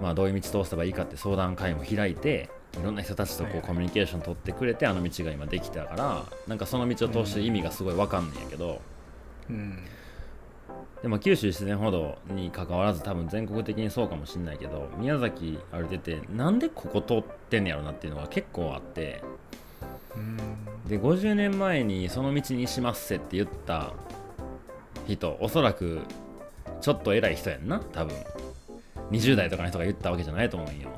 [0.00, 8.80] まあ、どういう道通せばいいかって相談会も開いていろんな人たちとこうコミュニケーション取ってくれてあの道が今できたからなんかその道を通して意味がすごい分かんねんやけど、
[9.50, 9.78] うん
[11.02, 19.22] でも九州自然歩道に関わらず多分全国的にそうかもしんないけど宮崎歩いててなんでここ通ってんねやろなっていうのが結構あって
[20.16, 20.36] うん。
[20.88, 23.92] で50年前にその道にしますせって言った
[25.06, 26.02] 人おそらく
[26.80, 28.14] ちょっと偉い人やんな多分。
[29.10, 30.88] 20代とかの人が言ったわけじゃないと思うんよ。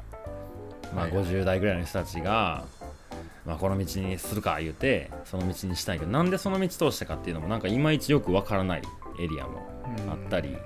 [0.95, 1.25] まあはいはい。
[1.25, 2.65] 50代ぐらいの人たちが、
[3.45, 8.83] まあ、この道にするか言うてその道にしたいけどなんでその道通したかっていうのもなんかいまいちよくわからない
[9.21, 9.74] エリアも
[10.09, 10.57] あったり。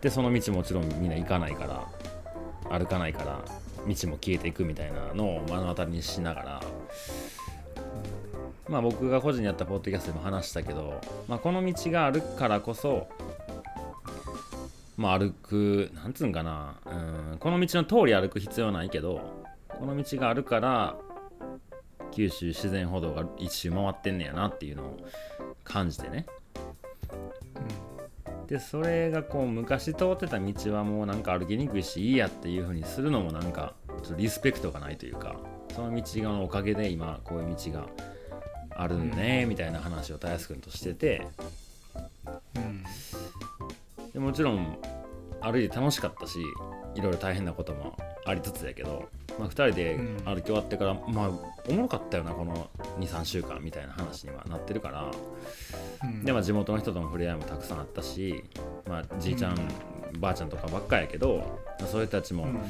[0.00, 3.42] でその道もちろんみんな行かないから歩かないから
[3.86, 6.62] 道も消えていくみたいなのを目の当たりにしながら。
[8.68, 13.08] まあ僕が個人にやったポッドキャストでも話したけど、まあ、この道があるからこそ
[14.96, 19.20] まあ歩くなんつうんかなうんこの道の通り歩く必要はないけど
[19.68, 20.96] この道があるから
[22.10, 24.96] 九州自然歩道が一周回ってんねやなっていうのを
[25.64, 26.26] 感じてね。
[28.46, 35.36] でそれがこう昔通ってた道はもうなんか歩きにくいしいいやっていう風にするのもなんかちょっとリスペクトがないというか
[35.74, 37.88] その道のおかげで今こういう道が
[38.76, 41.26] あるよねみたいな話をたやすくんとしてて。
[42.56, 42.84] うん。
[44.12, 44.78] でもちろん
[45.40, 46.40] 歩いて楽しかったし
[46.94, 51.30] いろいろ大変なこともありつつやけど、まあ、2人で歩き終わってから、まあ
[51.68, 52.68] おもろかったよなこの
[53.00, 55.02] 23週間みたいな話にはなってるから。
[55.02, 55.10] うん
[56.24, 58.44] で、まあ、地元の人との触れ合いもたくさんあったし、
[58.86, 59.56] まあ、じいちゃん、
[60.18, 61.38] ばあちゃんとかばっかやけど、
[61.80, 62.60] まあそういう人たちも、うん。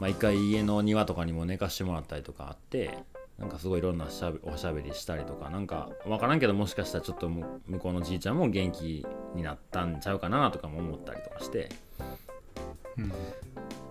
[0.00, 3.04] まあ、一回家の庭とかにも寝かしてもらったりとかあって
[3.38, 11.68] なんかすごいいろんなしゃべおしゃべりしたりとかなんか分からんけどもしかしたらちょっとむ向こうのじいちゃんも元気になったんちゃうかなとかも思ったりとかして。
[12.96, 13.12] うん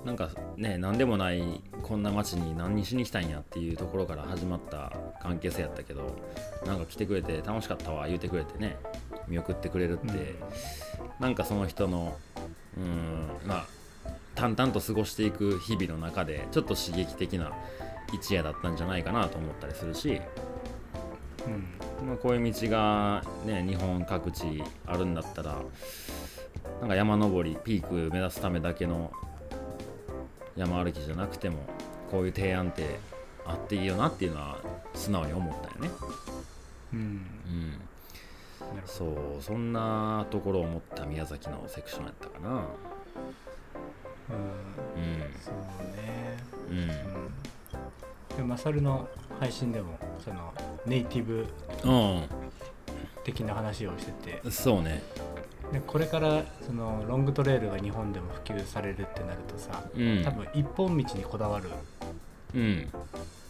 [0.05, 6.15] なんかね何でもないこんな町に何にしに来たんやっていうところから始まった関係性やったけど
[6.65, 8.77] なんか来てくれて楽しかったわ言うてくれてね
[9.27, 10.35] 見送ってくれるって、
[11.19, 12.17] なんかその人の
[12.77, 13.65] うんまあ
[14.35, 17.51] 淡々と過ごしていく日々の中でちょっと刺激的な
[18.13, 20.21] 一夜だったんじゃないかなと思ったりするし、
[21.45, 22.07] うん。
[22.07, 25.62] まあ、こういう道が、ね、日本各地あるんだったら
[26.79, 29.12] なんか山登りピーク目指すためだけの
[30.60, 31.58] 山歩きじゃなくても
[32.12, 33.00] こういう提案って
[33.45, 34.60] あっていいよなっていうのは
[34.93, 35.89] 素直に思ったよね。
[36.93, 37.00] うん。
[37.00, 37.82] うん、
[38.86, 39.06] そ
[39.39, 42.50] うそんなところを思った宮崎のセクションやったかな。
[42.50, 42.56] ど
[44.30, 45.02] うん。
[45.02, 45.34] うん。
[45.39, 45.56] そう
[45.95, 46.38] ね。
[46.69, 46.78] うん。
[46.78, 48.38] うん。
[48.38, 49.08] でマサルの
[49.39, 50.54] 配信でもその
[50.86, 51.48] ネイティブ
[53.23, 54.41] 的な話をしてて。
[54.43, 55.01] うん、そうね。
[55.71, 60.23] でこれからそのロングトレイルが日本でも普及されるってなるとさうん。
[60.23, 61.69] 多分一本道にこだわる
[62.55, 62.89] うん、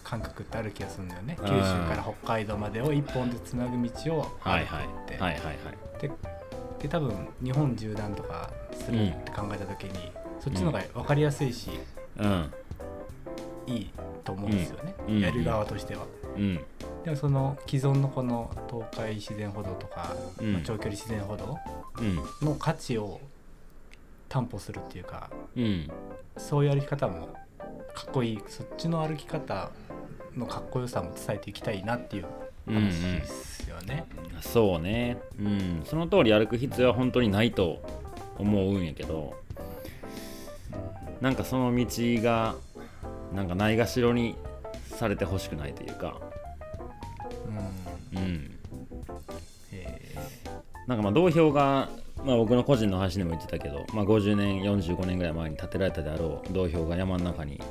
[0.03, 1.37] 感覚ってある気がするんだよね。
[1.39, 4.87] あー九州から北海道までを一本でつなぐ道をはいはい。
[5.17, 6.07] 歩くって。
[6.07, 6.13] で
[6.79, 11.71] で多分日本縦断とかするって考えた時に、そっちの方が分かりやすいし、
[12.17, 12.53] うん。
[13.67, 13.91] いい
[14.23, 15.19] と思うんですよね、うん。
[15.19, 16.05] やる側としては。
[16.35, 16.55] うん。
[17.03, 20.53] でもその既存のこの東海自然歩道とか、うん。
[20.53, 21.57] まあ長距離自然歩道
[21.99, 22.47] うん。
[22.47, 23.19] の価値を
[24.27, 25.89] 担保するっていうかうん。
[26.37, 27.27] そういう歩き方も
[27.93, 28.39] かっこいい。
[28.47, 29.71] そっちの歩き方
[30.35, 32.25] のかっこよさも伝えていきたいなっていう
[32.67, 32.83] うんうん。
[32.83, 34.05] 話ですよね。
[34.41, 35.17] そうね。
[35.39, 35.81] うん。
[35.85, 37.81] その通り歩く必要は本当にないと
[38.37, 39.33] 思うんやけど
[41.19, 41.85] なんかその道
[42.23, 42.55] が
[43.35, 44.35] なんかないがしろに
[44.99, 46.19] されてほしくないというか。
[48.13, 48.21] うん。
[48.21, 48.59] うん。
[49.71, 50.15] え。
[50.87, 51.89] なんかまあ道標が、
[52.25, 57.61] まあ、僕の個人の話でも言ってたけど、まあ、50年45年ぐらい前に建てられたであろう道標が山の中に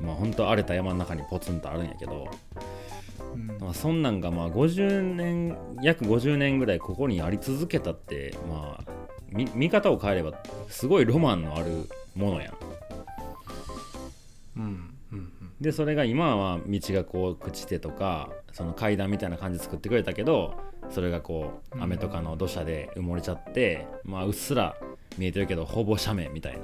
[0.00, 3.46] まあ本当荒れた山の中にポツンとあるんやけど、ーうん。
[3.60, 8.90] まあ、そんなんがまあ50年約50年ぐらいここにあり続けたってまあ
[9.28, 10.34] 見見方を変えれば
[10.68, 12.54] すごいロマンのあるものやん。
[14.58, 14.95] うん
[15.60, 20.54] でそれが今は道がこう朽ちてとかその階段みたいな感じで作ってくれたけど
[20.90, 21.82] それがこううん。
[21.82, 24.76] 雨とかの土砂で埋もれちゃって、まあうっすら
[25.18, 26.60] 見えてるけどほぼ斜面みたいな。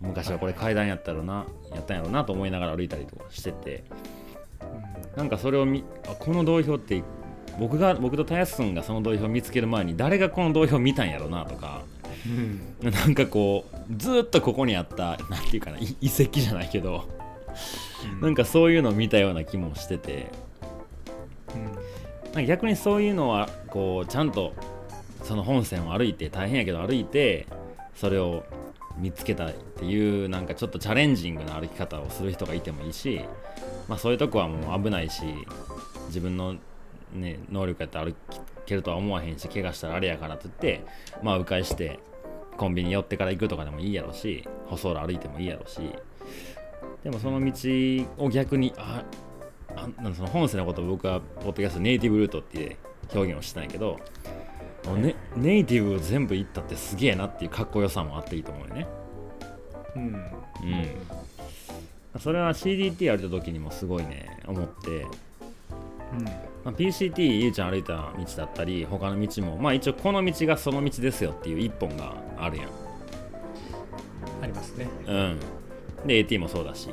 [0.00, 3.84] 昔はこれ階段やったろなやったんやろなと思いながら歩いたりとかしてて。
[5.16, 7.02] なんかそれを見あこの道標って
[7.58, 11.82] 僕が僕とたやすくんがその道標を見つける前に誰がこの道標を見たんやろなとか。
[12.26, 12.90] うん。
[12.90, 17.08] なんかこうずーっとここにあったなんていうかない遺跡じゃないけど
[18.20, 20.30] なんかそういうのを見たような気もしてて。
[21.54, 21.64] うん。
[21.64, 24.54] なんか逆にそういうのはこうちゃんと
[25.22, 27.46] その本線を歩いて大変やけど歩いて
[27.94, 28.44] それを
[28.98, 33.24] 見つけたっていうなんかちょっとチャレンジングな歩き方をする人がいてもいいし、
[33.88, 35.22] まあ、そういうとこはもう危ないし
[36.08, 36.56] 自分の、
[37.14, 38.14] ね、能力やったら歩
[38.66, 40.84] けるとは思わへんし怪我したらあれやからって言って
[41.22, 42.00] まあ迂回して
[42.56, 45.80] コンビニ寄ってから行くとかでもいいやろし舗装路歩いてもいいやろし
[47.02, 47.52] でもその道
[48.18, 49.04] を逆にあ
[49.76, 52.76] あなんかその本線のことを僕はポッドキャストネイティブルートって
[53.12, 53.98] 表現をしてたんやけど、
[54.96, 58.86] ね、ネイティブを全部行ったってすげえなっていうかっこよさもあっていいと思うよね。
[59.96, 60.04] うん。
[62.14, 62.20] うん。
[62.20, 66.24] それは CDT 歩いた時にもすごいね思って、うん。
[66.64, 72.68] まあ、PCT ゆうちゃん歩いた道だったり他の道もまあ一応この道がその道ですよっていう一本があるやん。
[74.42, 74.88] ありますね。
[75.06, 75.40] うん。
[76.06, 76.88] で、AT もそうだし。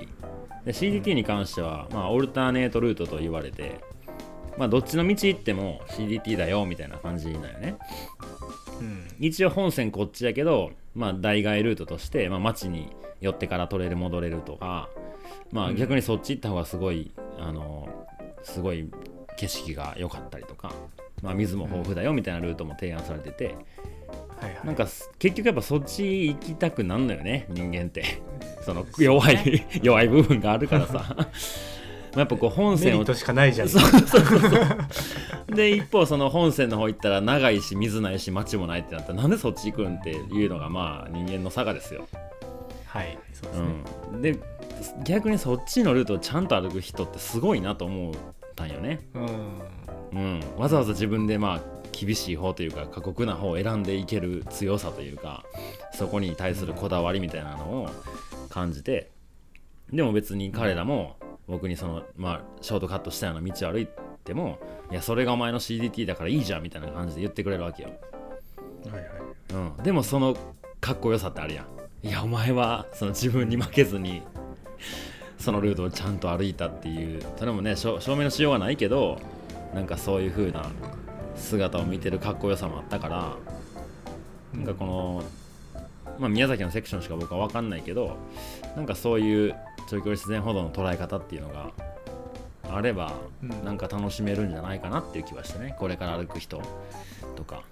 [0.65, 3.79] で、CDT に関しては、まあ、オルターネートルートと言われて、
[4.57, 7.77] まあ、どっちの道行っても CDT だよみたいな感じだよね。
[8.81, 14.89] うん一応本線こっちやけど、まあ、代替ルートとして、まあ、町に寄ってから取れる戻れるとか、
[15.51, 17.89] まあ、うん逆にそっち行った方がすごい、あの、
[18.43, 18.89] すごい
[19.37, 20.73] 景色が良かったりとか、
[21.21, 23.55] まあ、水も豊富だよみたいなルートも提案されてて、
[24.41, 24.65] はいはい。
[24.65, 28.03] なんかす結局やっぱそっち行きたくなんのよね人間って
[28.63, 31.25] その弱い弱い部分があるからさ ま
[32.15, 33.69] あやっぱこう本線をメしかないじゃん。
[33.69, 34.47] そうそうそうそ
[35.51, 42.07] うで一方その本線の方行ったら長いし水ないし街もないってなったらなんでそっち行くんっていうのがまあ人間の差がですよ、
[42.85, 43.67] はい、そうですね。
[44.13, 44.39] うん、で
[45.03, 48.13] 逆にそっちのルートをちゃんと歩く人ってすごいなと思っ
[48.55, 49.59] たんよねうん。
[50.11, 55.43] うん、わざわざ自分でまあ厳しい方というか過酷な方を選んでいける強さというか
[55.93, 57.89] そこに対するこだわりみたいなのを
[58.49, 59.11] 感じて
[59.91, 63.87] でも別に彼らも僕にその、まあ、ショートカットしたような道を歩い
[64.23, 64.59] ても
[64.91, 67.89] いやそれがお前の CDT だからいいじゃんみたいな感じで言ってくれるわけよ、
[68.91, 69.05] はいはい。
[69.77, 70.37] うん、でもその
[70.79, 72.07] かっこよさってあるやん。
[72.07, 74.21] いやお前はその自分に負けずに
[75.37, 77.23] そのルートをちゃんと歩いたっていう。
[77.37, 79.19] それもね証証明のしようがないけど
[79.73, 80.71] なんかそういう風な
[81.39, 83.37] 姿を見てるかっこよさもあったから
[84.53, 85.23] なんかこの、
[86.19, 88.17] まあ、宮崎のセクションしか僕は分かんないけど
[88.75, 89.55] なんかそういう
[89.89, 91.71] 長距離自然歩道の捉え方っていうのが
[92.71, 93.65] あればうん。
[93.65, 95.75] なんか楽しめるんじゃないかなっていう気はしてね。
[95.79, 96.61] これから歩く人
[97.35, 97.63] とか。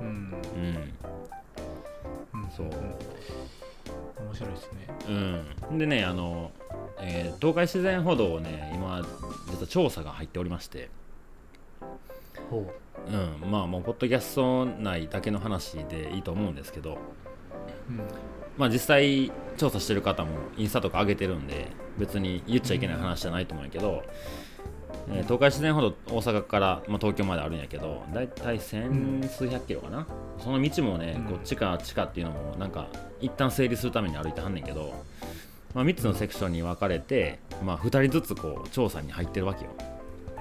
[0.00, 0.06] うん。
[0.56, 2.42] うん。
[2.42, 2.50] うん。
[2.54, 2.66] そう。
[2.66, 4.88] 面白いですね。
[5.70, 6.50] うん、でねあの、
[7.00, 9.00] えー東海自然歩道をね今
[9.50, 10.90] 実は調査が入っておりまして、
[12.50, 12.70] ほ
[13.08, 16.96] うん、まあもうポッドキャスト内だけの話でいいと思うんですけど、う。
[17.90, 18.00] うん。
[18.56, 24.02] まあ、実際調査してる方もインスタとか上げてるんで別に言っちゃいけない話じゃないと思うんやけど、
[25.08, 30.06] えー東海自然歩道大阪から、まあ、東京まであるんやけどだいたい千数百キロかな、
[30.38, 32.88] その道もね、うんこっちかあっちかっていうのもなんか
[33.20, 34.92] 一旦整理するために歩いてはんねんけど、
[35.74, 39.70] まあ、3つのセクションに分かれて、まあ、2人ずつこう調査に入ってるわけよ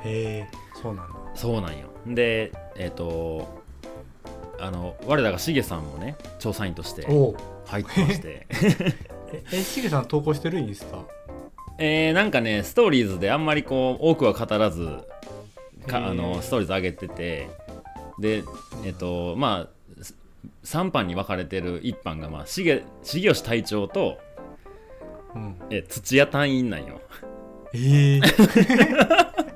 [0.04, 0.48] へえ、
[0.82, 1.19] そうなんだ。
[1.36, 1.88] そうなんよ。
[2.08, 3.62] でえっ、と
[4.60, 7.04] あの我らがしげさんもね調査員として
[7.66, 8.48] 入ってまして。
[9.32, 10.98] ええしげさん投稿してるインスタ？
[11.78, 14.88] えー、なんかねストーリーズであんまりこう多くは語らず
[15.88, 17.50] かあのストーリーズ上げてて。
[18.20, 18.44] で
[18.86, 19.80] えっとまあ
[20.66, 24.18] 3班に分かれてる1班がまあ重重吉隊長と
[25.36, 25.56] うん。
[25.70, 27.00] え土屋隊員なんよ。
[27.74, 28.20] ええ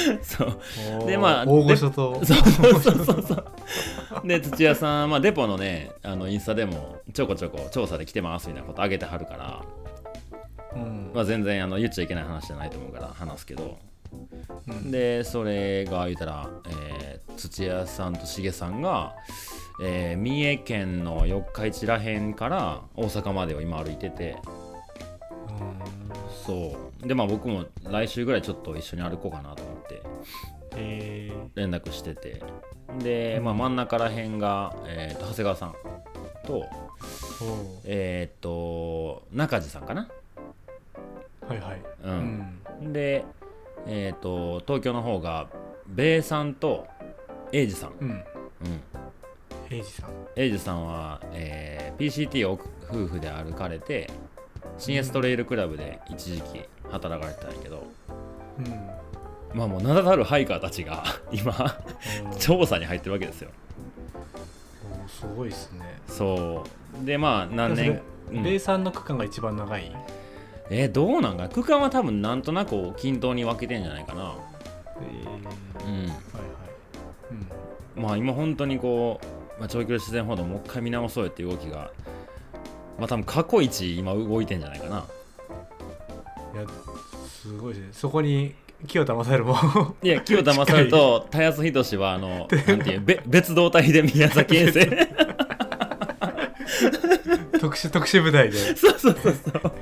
[0.22, 1.06] そう。
[1.06, 2.24] でまあ大御所と。
[2.24, 2.36] そう
[2.80, 4.26] そうそうそう。
[4.26, 9.62] で土屋さん、まあ、デポのねあのインスタでもちょこちょこ調査で来てますみたいなこと上げてはるから、
[10.74, 11.10] うん。
[11.14, 13.78] まあ、全然あの言っちゃいけない話じゃないと思うから話すけど。
[14.68, 14.90] うん。
[14.90, 19.14] でそれが言うたら、えー土屋さんと重さんが、
[19.82, 24.36] えー三重県の四日市らへんから大阪までを今歩いてて
[26.46, 27.06] そう。
[27.08, 30.02] でまあ僕も来週ぐらいちょっと一緒に歩こうかなと思って。
[30.76, 32.42] え連絡してて。
[32.98, 35.74] で、まあ、真ん中らへんが、えーと長谷川さん
[36.44, 40.08] とー、おえっ、と中地さんかな。
[41.42, 41.82] ーはいはい。
[42.04, 43.24] うん、で
[43.86, 45.48] えっ、と東京の方が
[45.94, 46.86] 米さんと
[47.52, 48.08] 英二さん、うん。
[48.10, 48.24] うん。
[49.84, 50.10] さん。
[50.36, 54.08] 英二さんは、えー PCT を夫婦で歩かれて
[54.78, 57.86] 新エストレイルクラブで一時期働かれてたんやけど、
[58.58, 59.58] うん。
[59.58, 61.02] まあもう名だたるハイカーたちが
[61.32, 63.50] 今おー調査に入ってるわけですよ。
[65.08, 66.00] すごいっすね。
[66.06, 66.64] そ
[67.02, 67.04] う。
[67.04, 68.00] でまあ何年
[68.30, 68.42] うん。
[68.42, 69.92] 米さんの区間が一番長い？
[70.70, 71.48] えーどうなんかな？
[71.48, 74.34] 区間は多分なんとなく均等に分けてんじゃないかな。
[75.02, 75.98] えー、うん。
[76.02, 76.16] はいはい。
[77.96, 78.02] うん。
[78.02, 81.90] まあ今本当にこう、まあ、長距離自然歩道もう一回見直そうよっていう動きが
[82.98, 85.04] まあ多分過去一今動いてんじゃないかな。
[86.54, 86.66] いや
[87.28, 88.54] すごいですねそこに
[88.86, 89.56] 清田勝も。
[90.02, 94.86] いや清田勝と田安仁はあのなんていうべ別動隊で宮崎遠征
[97.60, 98.56] 特殊特殊部隊で。
[98.76, 99.72] そうそうそうそう。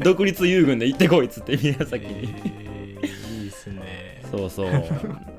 [0.00, 4.22] 独立遊軍で行ってこいっつって宮崎に、えー、いいっすね。
[4.30, 5.29] そうそう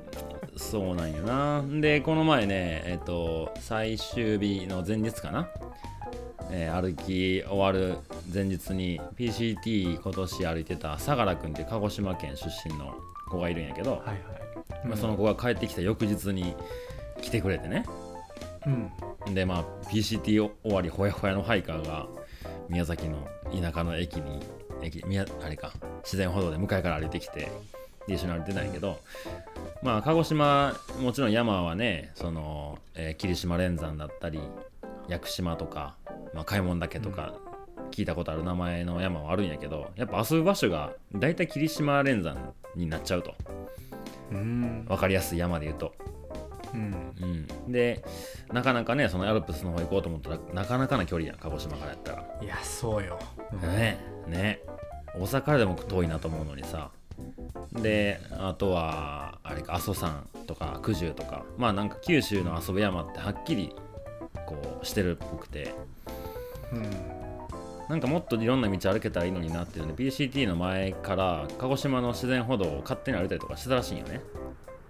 [0.62, 1.64] そうなんよな。
[1.82, 5.49] でこの前ねえっと最終日の前日かな、
[6.51, 7.97] えー歩き終わる
[8.34, 12.95] 前日に PCT 今年歩いてた相良君っていう鹿児島県出身の
[13.30, 16.55] 子がいるんやけど、はいはい、まあ、その子が帰ってきた翌日に
[17.22, 17.86] 来てくれてね。
[18.66, 18.70] う
[19.30, 19.34] ん。
[19.34, 22.07] でまあ PCT 終わりほやほやのハイカーが
[22.70, 24.39] 宮崎の田舎の駅に
[24.82, 25.72] 駅宮あれか
[26.03, 27.51] 自然歩道で向かいから歩いてきてで
[28.16, 28.99] 一緒に歩いてたんやけど
[29.82, 34.39] まあ鹿児島もちろん山はねその、えー霧島連山だったり
[35.07, 35.95] 屋久島とか、
[36.34, 37.34] まあ、開門岳とか
[37.91, 43.36] 聞いたことある名前の山はあるんやけどやっぱ遊ぶ場所が大体霧島連山になっちゃうと。
[44.32, 44.86] うん。
[44.88, 45.93] 分かりやすい山で言うと。
[46.74, 47.14] うん。
[47.22, 47.26] う
[47.70, 48.03] ん、で
[48.51, 52.26] なかなかねそのアルプスの方行こうと思ったらなかなかな距離やん鹿児島からやったら。
[52.41, 53.20] いやそうよ、
[53.51, 53.59] うん。
[53.62, 53.97] ね。
[54.28, 54.62] ね。
[55.14, 56.91] 大阪からでも遠いなと思うのにさ
[57.74, 61.45] であとはあれか阿蘇山とか九十とか。
[61.57, 63.74] まあなんか九州の遊ぶ山ってはっきり
[64.45, 65.74] こうしてるっぽくて。
[66.74, 67.22] うん。
[67.89, 74.22] なんかもっといろんな道歩けたらいいのになっていうので PCT の前から鹿児島の自然歩道を勝手に歩いたりとかしてたらしいんよね。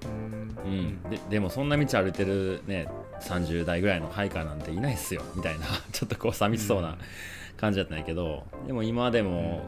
[0.06, 0.58] うん。
[0.64, 2.88] うん、ででもそんな道歩いてるね
[3.22, 5.24] 30代ぐらいのハイカーなんていないっすよ。
[5.36, 6.98] みたいな ちょっとこう寂しそうな
[7.58, 9.62] 感じだったんやけど、でも今でも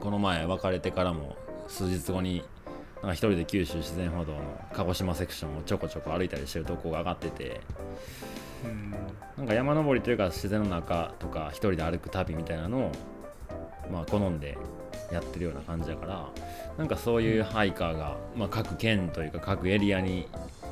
[0.00, 1.36] この前別れてからも
[1.68, 2.42] 数日後に
[2.96, 4.40] なんか一人で九州自然歩道の
[4.72, 7.60] 鹿児島セクションをちょこちょこ歩いたりしてる投稿が上がってて
[8.64, 8.94] うん
[9.36, 12.92] なんか山登りというか自然の中とか一人で歩く旅みたいなのを
[13.92, 14.56] まあ好んで
[15.12, 16.28] やってるような感じだから
[16.78, 20.26] なんかそういうハイカーが、まあ、各県というか各エリアに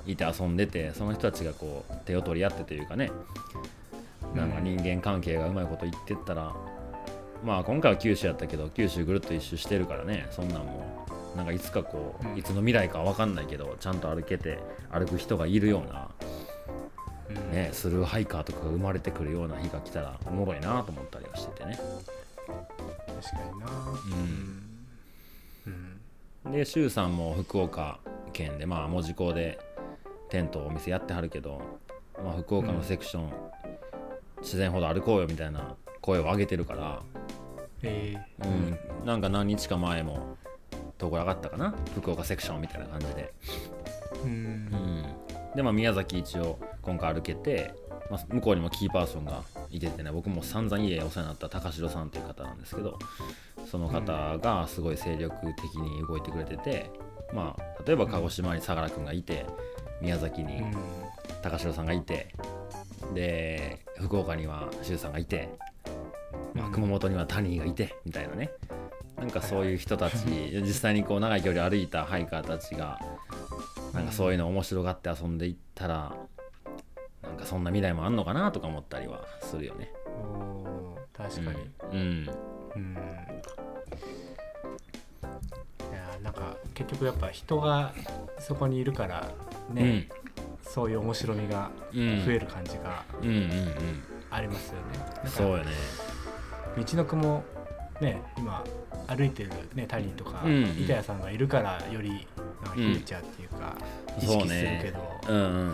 [0.06, 3.10] いて遊んでてその人たちがこう手を取り合ってというかね
[4.34, 6.52] なんか人間関係がうまいこと言ってったら、
[7.44, 10.26] まあ今回は九州やったけど九州ぐるっと一周してるからね。
[10.30, 14.58] そんなんもなんかいつかこういつの未来かわかんないけどちゃんと歩けて
[14.90, 16.08] 歩く人がいるような
[17.30, 17.52] うん。
[17.52, 21.78] ね、スルーハイカーとかが生まれてくるような日が来たらおもろいなと思ったりはしててね。
[22.46, 23.66] 確かにな。
[25.66, 26.00] うん。
[26.46, 26.52] うん。
[26.52, 27.98] で、周さんも福岡
[28.32, 29.58] 県で、まあ、門司港で
[30.28, 31.62] テントお店やってはるけど、
[32.22, 33.32] まあ、福岡のセクション、
[34.40, 35.74] 自然ほど歩こうよみたいな
[36.04, 37.02] 声を上げてるから、
[37.82, 38.46] えー。
[38.46, 40.36] うん、なんか何日か前も
[40.98, 41.74] 投稿上がったかな？
[41.94, 43.32] 福岡セクションみたいな感じで。
[44.22, 44.30] うん。
[44.30, 45.04] うん、
[45.56, 47.72] で、まあ、宮崎一応今回歩けて、
[48.10, 49.40] まあ、向こうにもキーパーソンが
[49.70, 52.98] いててね僕も散々家お世話になった高城さんという方なんですけど
[53.70, 56.90] その方がすごい精力的に動いてくれてて、
[57.32, 59.46] まあ、例えば鹿児島に相良君がいて
[60.02, 60.74] 宮崎にうん。
[61.40, 62.28] 高城さんがいて
[63.14, 65.48] で福岡には周さんがいて、
[66.54, 66.72] まあ、うん。
[66.72, 68.50] 熊本には谷がいてみたいなね。
[69.16, 70.16] なんかそういう人たち、
[70.62, 73.00] 実際にこう長い距離歩いたハイカーたちが
[73.92, 76.16] なんかそういうの面白がって遊んでいったら
[77.22, 79.92] なんかそんな未来もあんのかなとか思ったりはするよね。
[80.06, 81.70] おー確かに。
[81.92, 82.30] うん、
[82.74, 82.94] うん。
[82.94, 82.96] い
[85.92, 87.92] やなんか結局やっぱ人が
[88.38, 89.30] そこにいるから
[89.70, 89.76] うん。
[89.76, 90.08] ね、
[90.62, 92.24] そういう面白みがうん。
[92.24, 93.04] 増える感じが。
[93.22, 95.70] うんうんうんありますよね、そうよね。
[96.76, 97.44] 道のくも
[98.00, 98.64] ね今
[99.06, 102.26] 歩いてるね谷とか、うんうん板谷さんがいるからより
[102.62, 103.76] なんかフューチャーっていうか、
[104.20, 104.94] 意そう識するけね
[105.26, 105.32] ど、。
[105.32, 105.68] うんうんうん。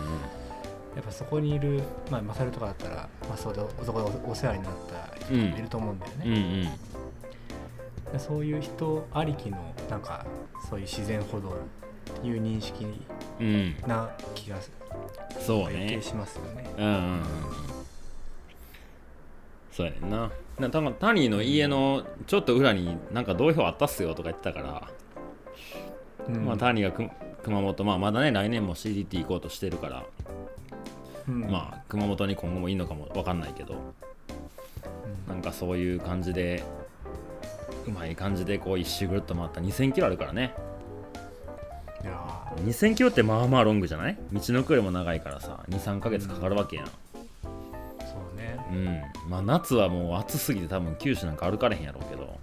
[0.95, 1.81] やっぱそこにいる
[2.11, 4.73] まあマサルとかだったら、まあ、そこでそこでおお世話になっ
[5.19, 6.77] た人もいると思うんだようんうね、
[8.13, 8.19] ん。
[8.19, 10.25] そういう人ありきのなんか
[10.69, 12.85] そういう自然歩道っていう認識
[13.39, 14.69] うん、な気がす
[15.39, 16.01] そう余計ね。
[16.01, 16.69] しますよね。
[16.77, 17.21] うんうんうんうん。
[19.71, 20.31] そうやねんな。
[20.59, 24.87] な多分タニーの家のちょっと裏になんか同票あったっすよとか言ってたから、
[26.27, 26.45] うん。
[26.45, 27.09] まあタニーがく
[27.43, 30.05] 熊本、まあまだね来年も CDT 行こうとしてるから、
[31.27, 31.49] うん。
[31.49, 33.75] まあ熊本に今後もいいのかもわかんないけど、
[35.27, 36.63] なんかそういう感じで、
[37.87, 39.61] うまい感じでこう一周ぐるっと回った。
[39.61, 40.53] 2000キロあるからね。
[42.03, 44.17] いや2000キロってまあまあロングじゃない？
[44.33, 46.87] 道のくよりも長いからさ、2、3ヶ月かかるわけやん。
[48.71, 52.39] うん、まあ夏はもう暑すぎて多分九州なんか歩かれへんやろうけど、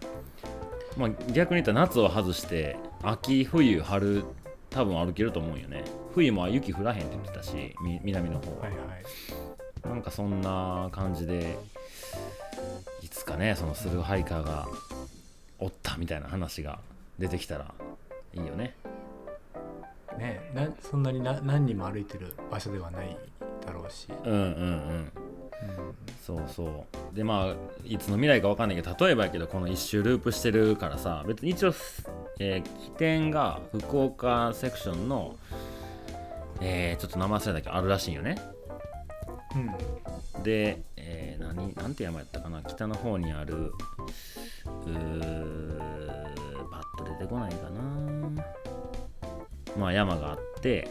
[0.97, 4.25] まあ、逆に言ったら夏を外して秋冬春
[4.71, 5.85] 多分歩けると思うよね。
[6.15, 8.65] 冬も雪降らへんって言ってたしみ南の方は。
[8.65, 9.89] はいはい。
[9.89, 11.57] なんかそんな感じで
[13.03, 14.69] いつかねそのスルーハイカーが
[15.59, 16.81] おったみたいな話が
[17.19, 17.73] 出てきたら
[18.35, 18.75] いいよね。
[20.19, 23.17] ねなそんなにな何人も歩いてる場所ではない
[23.65, 25.13] だろうし、うんうんうん
[26.25, 27.17] そうそう。
[27.17, 27.55] でまあ
[27.87, 31.73] いつの未来か分かんないけど例えばやけどこの一周ループしてるからさ別に一応、
[32.39, 35.37] えー起点が福岡セクションの
[36.61, 38.37] えーちょっと名前忘れたけどあるらしいんよね。
[40.37, 40.43] うん。
[40.43, 45.79] で、えー何なんて山やったかな北の方にあるうー
[46.71, 48.45] パッと出てこないかな。
[49.79, 50.89] まあ山があって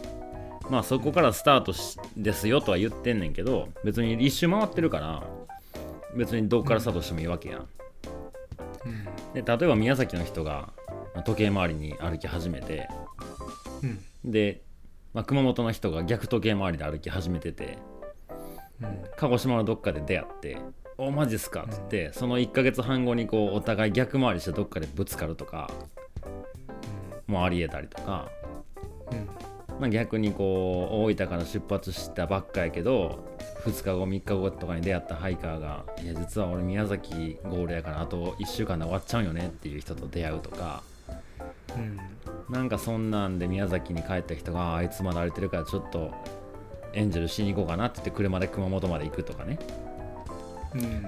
[0.70, 5.22] まあそこからスタートしですよとは言ってんねんけど別に一周回ってるから
[6.14, 7.68] 別にどこからスタートしてもいいわけやん、
[8.84, 9.04] うん。
[9.34, 10.72] で例えば宮崎の人が
[11.14, 12.88] まあ時計回りに歩き始めて
[13.82, 14.30] うん。
[14.30, 14.62] で、
[15.14, 17.78] まあ、熊本の人が逆時計回りで歩き始めてて
[18.82, 19.04] うん。
[19.16, 20.58] 鹿児島のどっかで出会って
[20.98, 25.70] 「おマジっすか」っつって、その1ヶ月半後にこうお互い逆回りしてどっかでぶつかるとか
[27.28, 28.28] もありえたりとか、
[29.12, 33.24] うんまあ、逆にこう大分から出発したばっかやけど
[33.64, 40.82] 2日後3日後とかに出会ったハイカーが「いや実は俺宮崎ゴールやからあと1週間で終わっちゃうんよね」っていう人と出会うとか。
[41.76, 41.98] うん。
[42.52, 46.12] なんかそんなんで宮崎に帰った人がああいつまだ歩いてるからちょっと
[46.94, 49.58] エンジェルしに行こうかなって言って車で熊本まで行くとかね。
[50.74, 51.02] うん。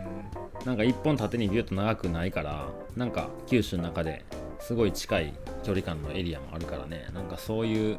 [0.65, 4.25] なんか一本縦にビュッと長くないからなんか九州の中で
[4.61, 7.09] すごい近い距離感のエリアもあるからね。
[7.13, 7.99] なんかそういう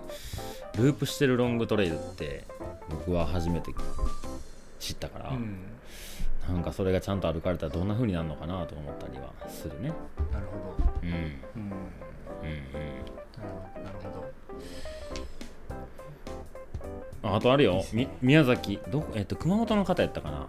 [0.78, 2.46] ループしてるロングトレイルって
[2.90, 3.72] 僕は初めて
[4.80, 5.58] 知ったから、うん。
[6.48, 9.90] なんかそれがちゃんと歩かれたらどんな風になるのかなと思ったりはするね。
[10.32, 11.00] なるほど。
[11.04, 11.10] うん。
[11.10, 11.16] うん。
[11.16, 11.60] うんう
[13.82, 13.84] ん。
[13.84, 14.10] なるほ
[17.22, 17.30] ど。
[17.30, 17.84] ああとあるよ。
[17.94, 18.80] み宮崎。
[18.90, 20.48] どこえっと熊本の方やったかな。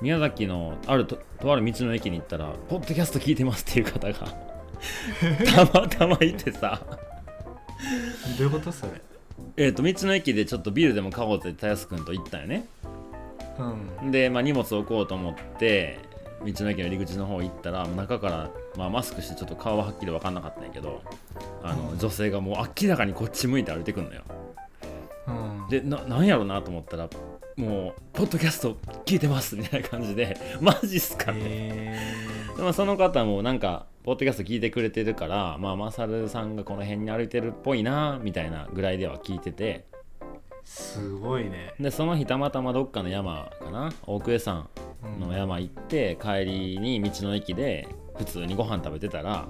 [0.00, 4.55] 宮崎のあるととある道の駅に行ったら「ポッドキャスト聞いてます」っていう方が
[5.54, 6.80] たまたまいてさ。
[8.38, 8.92] どういうことそれ？
[9.56, 12.66] えっと道の駅でちょっとビールでも買おうってたやすくんと行ったよね。
[13.58, 14.10] うん。
[14.10, 15.98] で、まあ、荷物置こうと思って
[16.44, 21.02] 道の駅の入り口の方行ったら中から、まあ、マスクしてちょっと顔ははっきり分かんなかったんやけど
[21.62, 21.98] あの、うん。
[21.98, 24.22] 女性がもう明らかにこっち向いて歩いてくんのよ。
[25.28, 25.68] うん。
[25.70, 27.08] でななんやろうなと思ったら
[27.56, 28.76] もう「ポッドキャスト
[29.06, 31.98] 聞いてます」みたいな感じで「マジっすか?」って、へ
[32.56, 39.84] でもその方もなんかポッドキャスト聞いてくれてるからまあマサルさんがこの辺に歩いてるっぽいなみたいなぐらいでは聞いてて。
[39.92, 39.96] ー
[40.68, 41.72] すごいね。
[41.80, 43.92] でその日たまたまどっかの山かな？
[44.06, 44.68] 大久江山
[45.20, 47.88] の山行って帰りに道の駅で
[48.18, 49.46] 普通にご飯食べてたら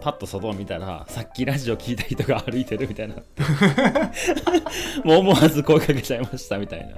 [0.00, 3.16] パッと外を見たらさっきラジオ聞いた人が歩いてるみたいな
[5.04, 6.94] もう思わず声かけちゃいましたみたいな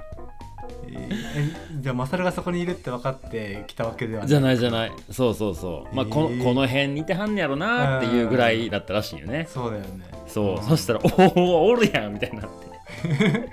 [1.79, 4.27] じゃあマサルがそこにいるって分かって来たわけではない。
[4.27, 4.91] じゃないじゃない。
[5.11, 5.95] そうそうそう。
[5.95, 6.43] まあこの,、えー。
[6.43, 9.47] この辺似てはんねやろなっていうぐらいだったらしいよね。
[9.49, 10.05] そうだよね。
[10.27, 10.63] そう、ん。
[10.63, 12.73] そしたら「おおおるやん」みたいになって。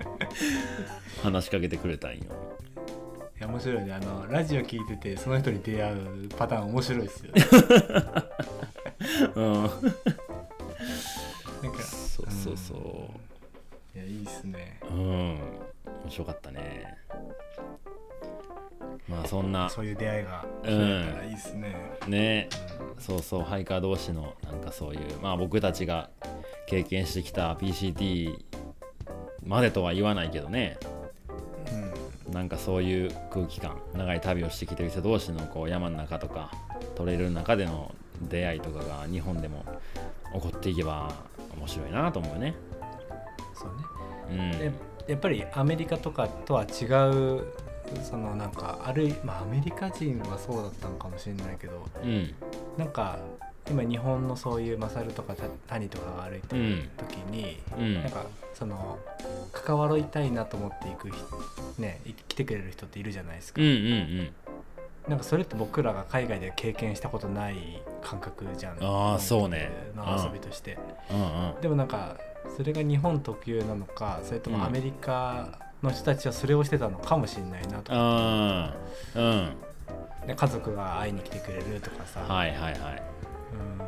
[1.22, 2.18] 話しかけてくれたんよ。
[3.40, 3.94] や面白いね。
[3.94, 7.42] あのラジオ聞いててその人に出会うパターン面白いですよね。
[9.34, 9.62] うん。
[9.62, 9.72] なんか
[11.82, 12.78] そうそうそう。
[13.98, 14.78] いやいいっすね。
[14.90, 15.38] うん
[16.04, 16.96] 面白かったね。
[19.08, 21.76] まあそんなそういう出会いが増えたらいいっすね、
[22.06, 22.48] ね。
[22.98, 26.10] そうそうハイカー同士のなんかそういうまあ僕たちが
[26.66, 28.38] 経験してきた PCT
[29.44, 30.78] までとは言わないけどね。
[32.26, 32.32] うん。
[32.32, 36.52] なんかそういう空気感長い旅をしてきてる人同士のこう山の中とか
[36.94, 37.92] トレイルの中での
[38.28, 39.64] 出会いとかが日本でも
[40.34, 41.12] 起こっていけば
[41.56, 42.54] 面白いなと思うね。
[43.54, 43.68] そう
[44.30, 44.52] ね。
[44.52, 44.72] うん、で
[45.06, 47.44] やっぱりアメリカとかとは違う
[48.02, 52.34] そのなんかあるいまあアメリカ人はそうだったのかもしれないけどうん、
[52.76, 53.18] なんか
[53.68, 57.94] 今日本のそういうマサルとかタ谷とかが歩いてる時に、うん。
[57.94, 58.24] なんか
[58.54, 58.98] その
[59.52, 61.16] 関わりたいなと思っていく人
[61.78, 64.32] ねい来てくれる人っているじゃないですか、うんうん
[65.08, 68.76] なんかそれって僕らが海外で経験したことない感覚じゃん。
[68.80, 69.72] あーそうね。
[69.96, 70.78] の遊びとして、
[71.10, 71.16] うん。
[71.16, 71.60] うんうん。
[71.62, 72.16] でもなんか
[72.56, 74.58] それが日本特有なのかそれとうん。
[74.58, 80.26] もアメリカの人たちはそれをしてたのかもしれないなとか、あーうん。
[80.26, 83.02] で家族が会いに来てくれるとかさ、はいはいはい。
[83.52, 83.78] うん。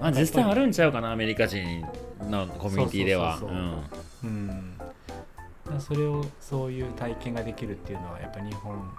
[0.00, 1.84] まあ実際あるんちゃうかなアメリカ人
[2.20, 3.38] のコミュニティでは。
[3.38, 4.78] そうん、
[5.78, 8.90] それをそういう体験ができるっていうのはやっぱ日本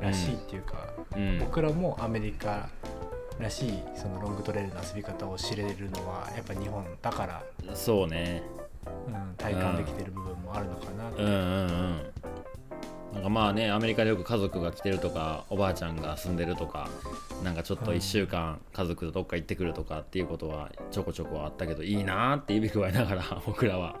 [0.00, 1.22] らしいっていうか、うん。
[1.22, 1.38] うん。
[1.38, 2.68] 僕らもアメリカ
[3.38, 8.42] らしいそのロングトレイルの遊び方を知れるのはやっぱ日本だから、そうね。
[9.06, 11.10] うん、体感できてる部分もあるのかな。
[11.10, 12.12] うんうんうん。
[13.14, 16.88] なんかまあねアメリカでよく家族が来てるとかおばあちゃんが住んでるとか
[17.42, 23.96] なんかちょっと1週間家族とどっか行ってくるとかっていうことはちょこちょこあったけどいいなーって指くわえながら僕らは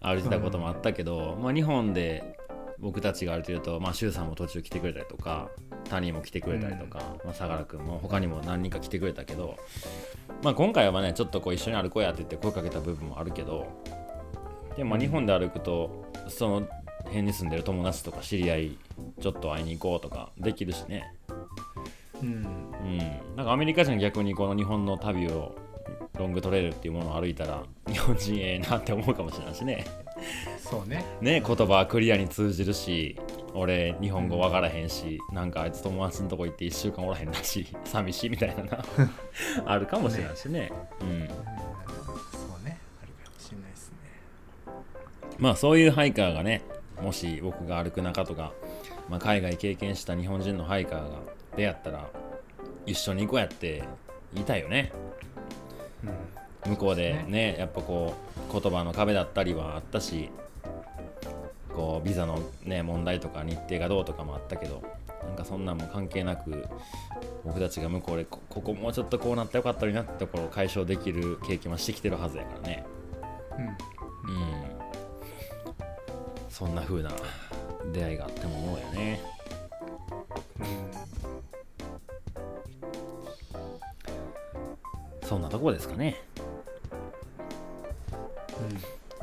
[0.00, 2.38] 歩いてたこともあったけど、まあ、日本で
[2.78, 5.48] 僕たちが歩いてると、まあ、周さんも途中来てくれたりとか
[5.88, 9.56] 谷も来てくれたりとか、まあ、相良君も他にも何人か来てくれたけど、
[10.42, 13.66] まあ、今回はねちょっとこう一緒に歩こうやって言って声かけた部分もあるけど
[14.76, 16.68] でもまあ日本で歩くとその
[17.04, 18.78] 辺に住んでる友達とか知り合い
[19.20, 21.14] ちょっと会いに行こうとかできるしね。
[22.20, 22.28] うん。
[22.28, 22.98] うん。
[23.36, 25.54] なんかアメリカ人逆にこの日本の旅を
[26.18, 29.84] ロングトレイルっていうものを歩いたら日本人ええなって思うかもしれないしね
[30.68, 31.04] そうね。
[31.20, 33.16] ね言葉はクリアに通じるし
[33.54, 38.84] 俺日本語わからへんしなんかあいつ友達のとこ行って1週間おらへんだし 寂しいみたいなな。
[39.64, 40.72] あるかもしれないしね。
[41.00, 41.28] うんうん。
[41.28, 41.34] そ
[42.60, 42.78] うね。
[43.00, 43.96] あるかもしれないですね。
[45.38, 46.62] まあそういうハイカーがね
[47.00, 48.52] もし僕が歩く中とか、
[49.08, 51.18] まあ、海外経験した日本人のハイカーが
[51.56, 52.10] 出会ったら
[52.86, 53.84] 一緒に行こうやって
[54.34, 54.90] 言いたいよね。
[56.02, 56.70] うん。
[56.72, 58.14] 向こうでねやっぱこ
[58.50, 60.30] う言葉の壁だったりはあったし
[61.76, 64.82] こうビザのね問題とか日程がどうとかもあったけど
[65.22, 66.66] なんかそんなんも関係なく
[67.44, 72.86] 僕たちが向こうでこここもうちょっとこうなったらよかったのになってところを解消できる経験はしてきてるはずやからね。
[73.58, 73.66] うん。
[73.66, 73.76] うん
[76.48, 77.10] そんな風な
[77.92, 79.20] 出会いがあっても思うよね。
[85.22, 86.16] そんなとこですかね。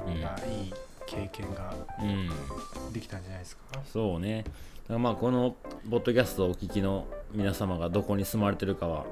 [0.05, 0.11] うん。
[0.11, 0.17] うん。
[0.19, 0.73] いやいい
[1.05, 2.93] 経験がうん。
[2.93, 3.63] できたんじゃないですか？
[3.91, 4.43] そうね。
[4.43, 4.53] だか
[4.93, 5.55] らまあこの
[5.89, 9.05] ポッドキャストをお聞きの皆様がどこに住まれてるかは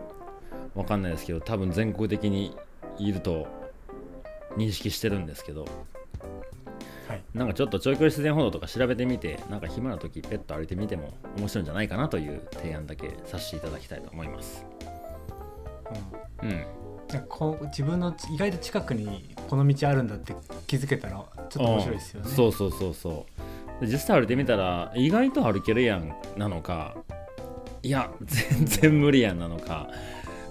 [0.75, 2.55] 分かんないですけど多分全国的に
[2.97, 3.47] いると
[4.57, 5.65] 認識してるんですけど
[7.07, 7.23] はい。
[7.33, 14.65] なんかちょっと長距離自然歩道とか調べてみてなんか暇な時ペット歩いてみても面白いんじゃないかなという提案だけさせていただきたいと思います。
[16.41, 16.49] うん。
[16.49, 16.65] うん
[17.13, 20.33] なんかこう自分の意外と近くにこの道あるんだって
[20.67, 22.29] 気づけたらちょっと面白いですよね。
[22.29, 22.35] うん。
[22.35, 23.25] そうそうそうそ
[23.79, 23.85] う。
[23.85, 26.95] で実際歩いてみたら意外と歩けるやんなのか
[27.83, 29.89] いや全然無理やんなのか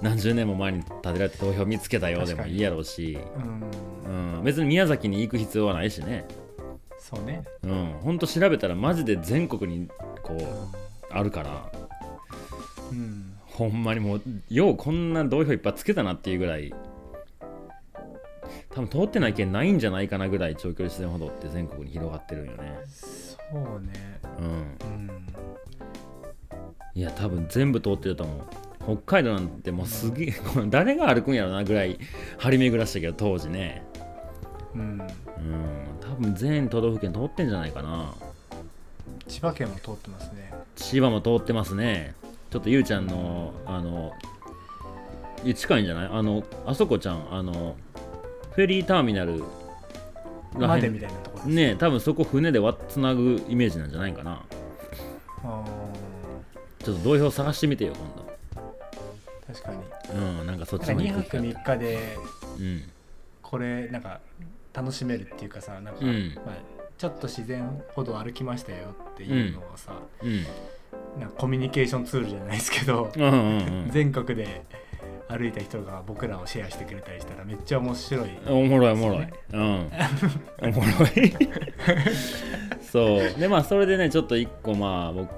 [0.03, 3.19] 何十年も前に建てられた投票見つけたよでもいいやろうし、
[4.07, 6.27] うん、うん、別に宮崎に行く必要はないしね。
[6.99, 7.45] そうね。
[7.63, 7.95] うん。
[8.03, 9.89] ほんと調べたらマジで全国に
[10.23, 10.77] こう
[11.11, 11.73] あるから。
[12.91, 16.73] うん、ほんまにもうようこんな投票いっぱいつけたなっていうぐらい
[18.71, 22.79] 多分通ってない県ないんじゃないかなぐらい長距離自然歩道って全国に広がってるんよね。
[22.87, 24.21] そうね。
[24.39, 24.47] うん。
[24.47, 25.27] うん、
[26.95, 28.97] いや多分全部通ってると思う。
[29.03, 31.99] 北海道なんてもうすげえこれ誰が歩くんやろなぐらい
[32.39, 33.83] 張り巡らしたけど当時ね。
[34.75, 35.09] うん、うん。
[36.01, 38.15] 多分全都道府県通ってんじゃないかな。
[39.27, 40.53] 千葉県も通ってますね。
[40.77, 42.15] 千葉も通ってますね
[42.51, 44.13] ちょっとゆうちゃんのあの
[45.55, 46.09] 近いんじゃない？
[46.13, 47.77] あのあそこちゃんあの
[48.53, 49.43] フェリーターミナル
[50.59, 51.51] までみたいなところ。
[51.51, 51.77] ね。
[51.77, 54.43] 多分そこ船でわつなぐイメージなんじゃないかな。
[55.45, 55.65] あ
[56.85, 59.79] ちょっと同票探してみてよ今確かに。
[60.09, 62.17] 度うんなんかそっちなんか2泊の方がいいか3日で
[62.59, 62.83] うん。
[63.43, 64.21] これなんか
[64.75, 66.33] 楽しめるっていうかさなんか、うん。
[66.45, 66.55] まあ、
[66.99, 69.93] ちょっと自然ほど歩きましたよっていうのをさ、
[70.23, 70.45] うん
[71.19, 74.63] なコミュニケーションツールじゃないですけど、うんうんうん全国で
[75.29, 79.29] 歩いた人が僕らをシェアしてくれたりしたらめっちゃ面白い、おもろいおもろい。
[79.53, 79.91] うん。
[80.61, 81.33] おもろい。
[82.83, 83.39] そう。
[83.39, 85.31] で、まあ、それでね、ちょっと一個、まあ、僕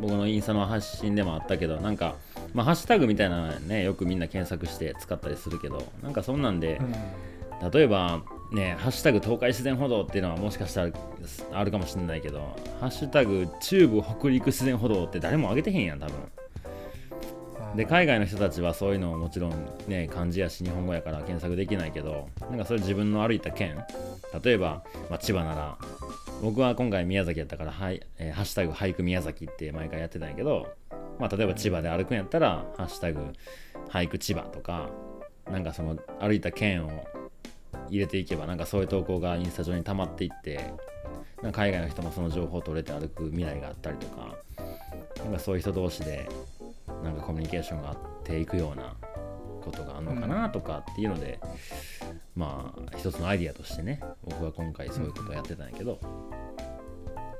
[0.00, 2.14] 僕のインスタの発信でもあったけど、なんか、
[2.54, 6.94] まあ、ハッシュタグみたいなのね、よくみんな検索して使ったりするけど、なんかそんなんでう、ん
[7.72, 10.92] 例えば、ね、ハッシュタグ東海自然歩道っていうのはもしかしたら
[11.52, 16.14] あるかもしれないけど、ハッシュタグ中部北陸自然歩道って誰も上げてへんやん、多分。
[17.76, 19.52] で海外の人たちはそういうのをもちろん
[19.86, 23.84] ね漢字やし日本語やから検索できないけどなんかそれ自分の歩いた県。
[24.42, 25.78] 例えば、まあ、千葉なら
[26.42, 30.68] 僕は今回宮崎やったから、はいえーハッシュタグ俳句宮崎って毎回やってたんやけど、
[31.20, 33.20] まあ、例えば千葉で歩くんやったらハッシュタグ
[33.88, 34.90] 俳句千葉とか
[35.48, 37.04] なんかその歩いた県を
[37.90, 40.72] 入れていけばなんかそういう投稿がインスタ上に溜まっていって
[41.42, 44.36] なんか海外の人もその情報を取れて歩く未来があったりとか
[45.24, 46.28] なんかそういう人同士で
[47.02, 48.94] なんかコミュニケーションがあっていくような
[49.62, 51.38] ことがあるのかなとかっていうので、
[52.34, 55.98] まあ一つのアイディアとしてね僕は今回そういうことをやってたんやけど、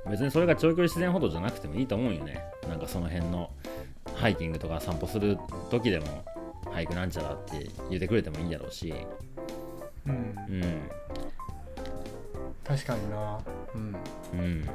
[0.09, 2.43] 別にそれが長距離自然歩道じゃなくてもいいと思うんよね。
[2.67, 3.49] なんかその辺の
[4.15, 5.37] ハイキングとか散歩する
[5.69, 6.23] 時でも
[6.65, 8.93] 俳句なんちゃらって言ってくれてもいいんやろうし
[10.07, 10.13] うん。
[10.13, 10.81] うん。
[12.63, 13.39] 確かにな。
[13.73, 13.95] うん。
[14.33, 14.65] うん。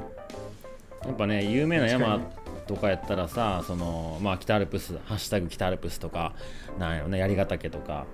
[1.05, 2.19] やっぱね有名な山
[2.67, 6.33] とかやったらさそのまあ北アルプス「ハッシュタグ北アルプス」とか
[6.77, 8.05] なんやろね槍ヶ岳とか、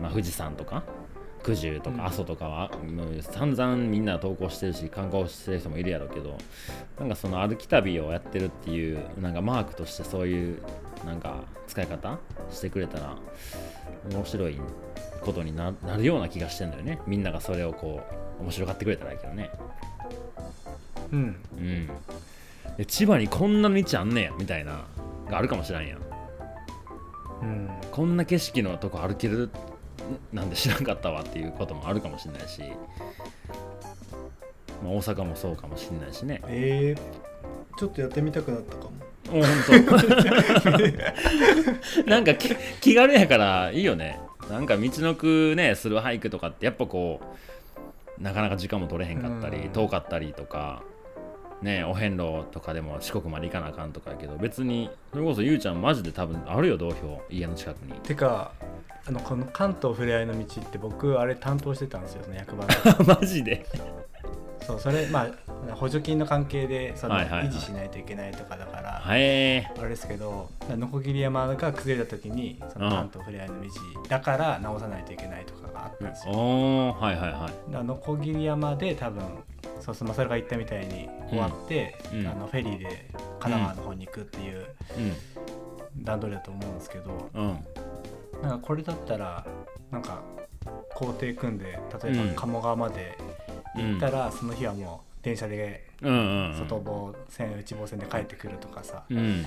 [0.00, 0.82] まあ、富士山とか
[1.44, 1.96] 九十とうん。
[1.96, 6.36] か阿蘇とかは、もう散々みんな投稿してるし観光してる人もいるやろうけど
[6.98, 10.62] なんかその歩き旅をやってるっていうなんかマークとしてそういう
[11.06, 12.18] なんか使い方
[12.50, 13.16] してくれたら
[14.10, 14.58] 面白い
[15.22, 17.00] ことにななるような気がしてんだよね。
[17.06, 18.00] みんながそれをこ
[18.38, 19.50] う面白がってくれたらいいけどね。
[21.12, 21.36] うん。
[21.56, 21.90] うん。
[22.76, 24.84] で千葉にこんな道あんねやみたいな
[25.28, 25.98] があるかもしれんやん。
[27.42, 27.70] うん。
[27.90, 29.50] こんな景色のとこ歩ける
[30.32, 32.62] なんで知らんかったわっていうこともあるかもしれないし、
[34.82, 36.42] まあ、大阪もそうかもしれないしね。
[36.46, 38.92] えー、ちょっとやってみたくなったかも。
[39.28, 39.44] おほん
[39.84, 39.92] と。
[42.10, 44.18] なんかき気軽やからいいよね
[44.50, 47.20] なんか道のくねする俳句とかってやっぱこ
[48.18, 49.68] うなかなか時間も取れへんかったり、うん。
[49.70, 50.82] 遠かったりとか
[51.62, 57.92] ねお遍路とかでも四国まで行かなあかんとかやけど別にそれこそゆうちゃんマジで多分あるよ同票家の近くに。
[58.00, 58.52] てか
[59.06, 63.04] あのこの関東ふれあいの道って僕あれ担当してたんですよその役場の。
[63.20, 63.64] マジで？
[64.66, 65.26] そうそれま
[65.70, 67.48] あ補助金の関係でそのはいはいはい。
[67.48, 73.68] 維持しないといけないとかだから、あれですけどノコギリ山が崩れた時にその関東ふれあいの道
[74.08, 77.40] だから直さないといけないとかがあったんですよ、おーはいはいはい。
[77.40, 79.22] だからノコギリ山で多分
[79.80, 82.26] そうそうまあそれが言ったみたいに終わって、うん。
[82.26, 84.66] あのフェリーで神奈川の方に行くっていう
[85.96, 87.42] 段取りだと思うんですけど、うん。
[87.42, 87.58] うん
[88.42, 89.44] なんかこれだったら
[89.90, 90.22] なんか
[90.94, 92.28] 工程組んで例えうん。
[92.34, 93.18] ば鴨川まで
[93.74, 99.44] 行ったら、その日はもう電車で外房線内房線で帰ってくるとかさ、うん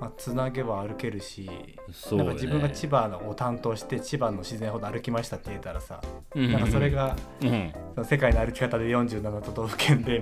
[0.00, 1.74] まあ、つなげば歩けるし、ね。
[2.16, 6.00] なんか自分が千葉のを担当して千葉の自然ほど歩きましたって言えたらさ、
[6.36, 6.52] うん。
[6.52, 7.72] なんかそれがうん。
[7.94, 10.20] その世界の歩き方で47都道府県で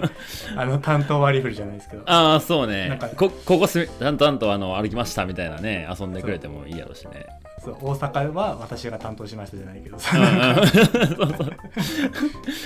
[0.56, 2.02] あの担当割り振りじゃないですけど。
[2.06, 2.88] ああそうね。
[2.88, 7.26] なんかこここすちゃんとあの歩きましたみたいなね遊んでくれてもいいやろうしね。
[7.64, 9.96] そう大阪は私が担当しましたじゃないけど。
[9.96, 10.22] うさ、 ん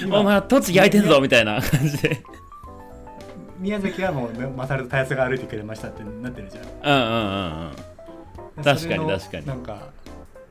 [0.07, 2.21] うんお前栃木空いてんぞみたいな感じで
[3.59, 6.65] 宮崎はもうマサルとタヤスが歩いてくれましたってなってるじゃん。
[6.65, 7.35] うんうんう
[7.65, 7.71] ん
[8.59, 8.65] うん。
[8.65, 9.47] 確かに確かに。
[9.47, 9.89] なんか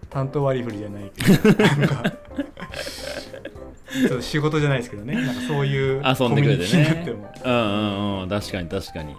[0.10, 2.14] 担当割り振りじゃないけど なんか
[4.22, 5.14] 仕事じゃないですけどね。
[5.16, 7.05] なんかそういう遊んでくれてね。
[7.43, 9.16] うんうんうん確かに確かに。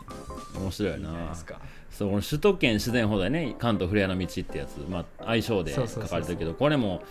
[0.58, 0.98] 面白いな。
[0.98, 1.60] いなですか。
[1.98, 7.02] そう首都圏自然歩道ね関東ふれあいの道ってやつ、まあ、愛称で書かれてるけどこれも、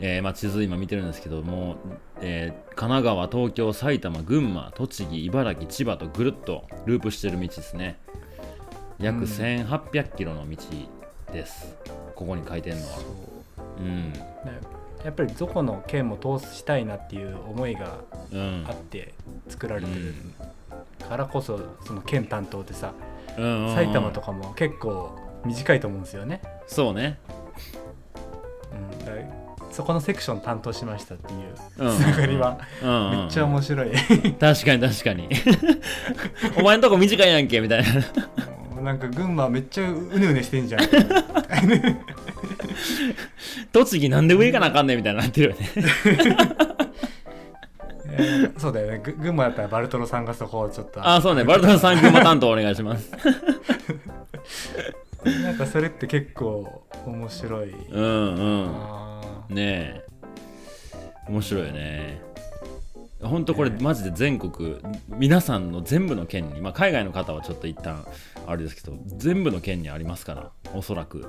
[0.00, 1.76] えーまあ、地図今見てるんですけども、
[2.20, 7.98] えー神奈川東京埼玉群馬栃木茨城千葉とぐるっとループしてる道ですね。
[8.98, 9.24] 約うん。
[9.24, 10.56] 1800キロの道
[11.30, 11.76] です、
[12.14, 12.88] ここに書いてるのは。
[13.78, 13.82] う。
[13.82, 14.12] ん。
[14.12, 14.20] ね
[15.04, 17.98] やっぱりどこの県も通したいなっていう思いが
[18.32, 18.64] うん。
[18.66, 19.12] あって
[19.48, 20.14] 作られてる
[21.06, 22.94] からこそその県担当ってさ
[23.36, 23.74] うんうんうん。
[23.74, 27.18] 埼玉とかも結構短いと思うんですよね、そうね。
[28.72, 29.06] うん、
[29.70, 31.96] そこのセクション担当しましたっていううん。
[31.96, 32.58] つながりは。
[32.82, 33.90] めっちゃ面白い。
[34.40, 35.28] 確かに確かに。
[36.58, 37.88] お前んとこ短いやんけみたいな。
[38.76, 40.80] めなんか群馬めっちゃうねうねしてんじゃん。
[43.72, 45.70] 栃木なんで上行かなあかんねんみたいになってるよね。
[48.12, 49.00] えーそうだよね。
[49.04, 51.06] ぐ群馬だったらバルトロさんがそこをちょっと。
[51.06, 51.44] あそうね。
[51.44, 53.10] バルトナさん群馬担当お願いします。
[55.24, 58.04] なんかそれって結構面白い、うん
[58.34, 58.68] うん。
[58.68, 59.09] あ
[59.50, 60.10] ねえ。
[61.28, 62.22] 面白いよね。
[63.22, 64.78] ほんとこれねマジで全国
[65.08, 68.06] 皆さんの全部の県に、まあ、海外の方はちょっと一旦
[68.46, 71.18] あれですけど全部の県にありますからおそらく。
[71.18, 71.26] ね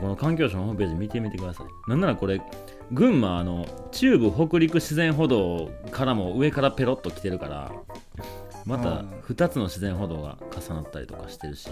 [0.00, 1.66] この環境省のホームページ見てみてください。
[1.88, 2.42] なんならこれ
[2.90, 7.72] 群馬あの中部北陸自然歩道からも上からペロッと来てるから
[8.66, 9.10] またうん。
[9.28, 11.68] 2つの自然歩道が重なったりとかしてるし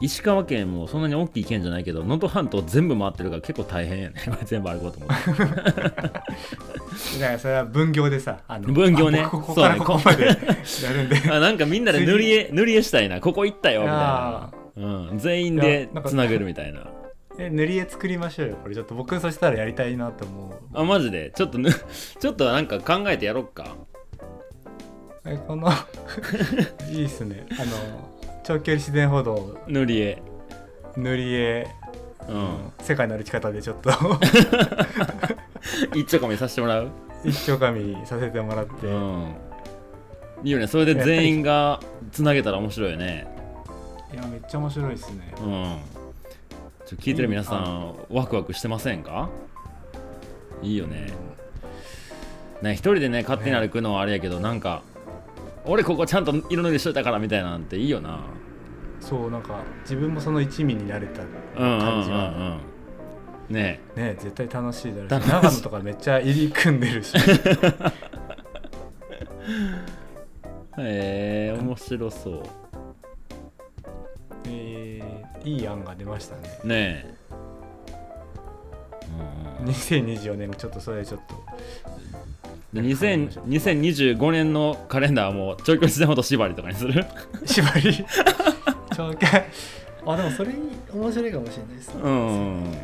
[0.00, 4.14] 石川県もそんなに大きい県じゃないけど能登半島全部回ってるから結構大変やね。
[4.26, 5.42] こ れ全部歩こうと思って。
[5.42, 9.26] だからそれは分業でさあの分業ね。
[9.28, 9.84] ここからそうね。
[9.84, 10.34] ここまで や
[10.92, 11.16] るんで。
[11.30, 13.20] あなんかみんなで塗り絵塗り絵したいな。
[13.20, 16.86] ここ行ったよみたいあな、うん、全員いでつなげるみたいな。
[17.40, 18.74] え塗り絵作りましょうよこれ。
[18.76, 20.52] ちょっと僕そしたらやりたいなと思う。
[20.74, 21.32] あマジで？
[21.34, 23.74] ちょっとぬちょっとなんか考えてやろっか。
[25.24, 25.70] えこの
[26.90, 27.46] いいっすね。
[27.52, 28.17] あの
[28.48, 29.58] 長距離自然歩道。
[29.66, 30.22] 塗り絵。
[30.96, 31.68] 塗り絵、
[32.30, 32.72] うん。
[32.80, 33.90] 世界の歩き方でちょっと。
[35.94, 36.88] 一丁かみさせてもらう？
[37.26, 39.34] 一生紙させてもらって、うん。
[40.44, 40.66] いいよね。
[40.66, 41.78] それで全員が
[42.10, 43.26] つなげたら面白いよね。
[44.14, 45.34] いやめっちゃ面白いですね。
[45.42, 45.76] うん。
[46.86, 49.28] ちょ聞いてる皆さんワクワクしてませんか？
[50.62, 51.12] いいよね。
[52.62, 54.80] ね一人でね勝手に歩くのはあれやけどなんか
[55.68, 58.20] 俺ここちゃんと色塗りしといたからみたいなんていいよな。
[59.00, 62.58] そうなんか自分もその一味になれたうんうんうん感じは
[63.50, 63.54] うん。
[63.54, 67.14] ねね絶対楽しいだろう楽し長野とかめっちゃ入り組んでるし。
[70.78, 72.42] え へえ面白そう。
[74.46, 76.42] えーいい案が出ましたね。
[76.64, 77.14] ねえ。
[79.60, 81.34] うんうん2024年ちょっとそれちょっと
[82.72, 87.04] で2000 2025年のカレンダーはもう長距離自然ほど縛りとかにする。
[87.46, 88.04] 縛り？
[88.94, 89.44] 長距離
[90.06, 90.54] あでもそれ
[90.92, 92.76] 面白いかもしれないですね、うん。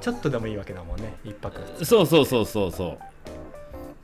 [0.00, 2.98] ちょっとでもいいわけだもんね一泊そうそうそうそうそ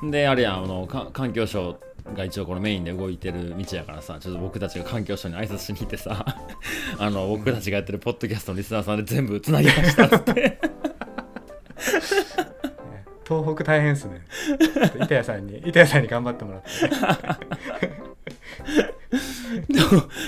[0.02, 0.10] う。
[0.10, 1.78] であれやんあのか環境省
[2.14, 6.24] が一応このメインで動いてる道やからさちょっと僕たちが環境省に挨拶しに行ってさ
[6.98, 10.60] あの僕たちがやってるポッドキャストのリスナーさんで全部つなぎましたって
[13.26, 14.22] 東北大変っすね。
[14.94, 16.68] 板谷さんに 板谷さんに頑張ってもらって。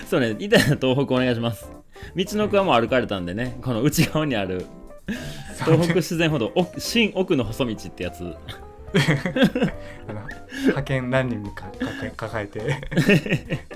[0.09, 1.71] そうね板谷東北お願いします。
[2.17, 4.67] 道のくはもう歩かれたんでねこの内側にある
[5.65, 8.23] 東北自然歩道奥新奥の細道ってやつ。
[10.09, 10.23] あの
[10.63, 13.69] 派遣何人もか抱え抱えて。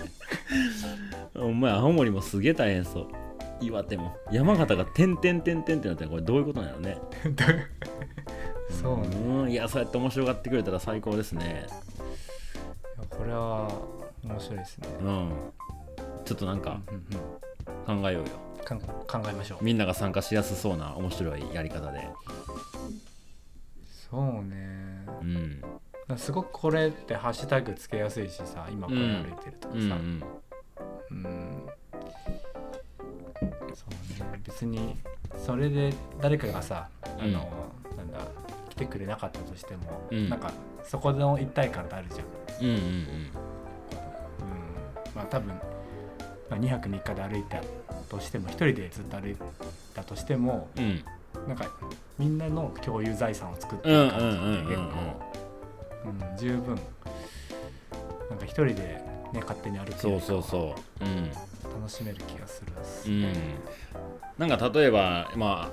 [1.38, 3.08] お前青森もすげえ大変そう
[3.66, 4.16] 岩手も。
[4.30, 6.98] 山形が点々点々ってなってるこれどういうことなのね。
[8.70, 9.16] そうね。
[9.16, 9.50] うん。
[9.50, 11.66] いやそうやって面白がってくれたら最高ですね。
[13.10, 13.68] これは
[14.24, 15.32] 面白いですね、うん。
[16.24, 16.80] ちょっとなんか
[17.86, 18.24] 考えようよ。
[18.64, 19.64] 考えましょう。
[19.64, 22.08] みんなが参加しやすそうな面白いやり方で。
[24.10, 25.06] そうね。
[25.20, 25.62] うん。
[26.16, 29.90] すごくこれってハッシュタグつけやすいしさ今これ歩いてるとかさ、うん
[31.10, 31.24] うん。
[31.24, 31.51] うん
[34.62, 34.96] 別に
[35.44, 38.18] それで誰かがさあの、うんなんだ
[38.70, 40.30] 来てくれなかったとしても、うん。
[40.30, 40.50] なんか
[40.82, 43.30] そこの一体感ってあるじゃん、うんうんうん、
[45.14, 45.56] まあ多分、ま
[46.52, 47.60] あ、2泊3日で歩いた
[48.08, 49.36] としても一人でずっと歩い
[49.94, 50.84] たとしてもうん。
[50.84, 51.04] うん
[51.48, 51.64] なんか
[52.18, 54.66] みんなの共有財産を作ってうんうんる感じってうん。
[54.66, 56.78] 結構、うん、十分。
[58.30, 58.74] なんか一人で
[59.32, 61.04] ね勝手に歩けるそうそうそう。
[61.04, 61.32] うん
[61.74, 63.08] 楽しめる気がするっす。
[63.10, 63.22] うん。
[63.22, 63.32] ね、
[64.38, 65.70] なんか例えばま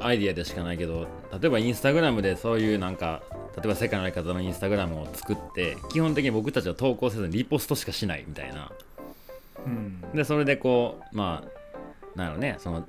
[0.00, 1.06] あアイディアでしかないけど
[1.40, 3.22] 例えばインスタグラムでそういうなんか
[3.56, 8.70] 例えば世界の歩き方のインスタグラムを作って基本的に僕たちは投稿せずにリポストしかしないみたいな。
[9.66, 10.00] うん。
[10.14, 12.86] でそれでこうまあなんやろねその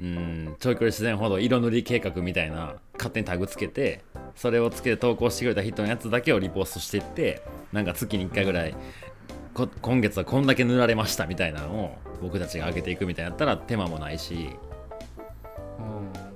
[0.00, 4.02] うん長距離自然歩道色塗り計画みたいな勝手にタグつけて
[4.34, 7.42] それをつけて投稿してくれた人のやつだけをリポストしていって
[7.72, 8.78] なんか月に1回ぐらいこ
[9.54, 14.50] 今月はこんだけ塗られましたみたいなのを僕たちが上げていくみたいなやったら手間もないし。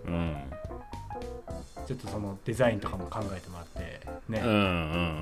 [0.07, 0.13] うん。
[0.13, 0.37] うん。
[1.87, 5.21] ちょっとそのデザインとかも考えてもらってね、うんうん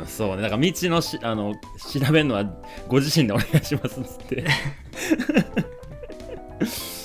[0.00, 0.04] うん。
[0.06, 0.42] そうね。
[0.42, 2.44] だから道のしあの調べるのは
[2.88, 4.44] ご自身でお願いしますっつって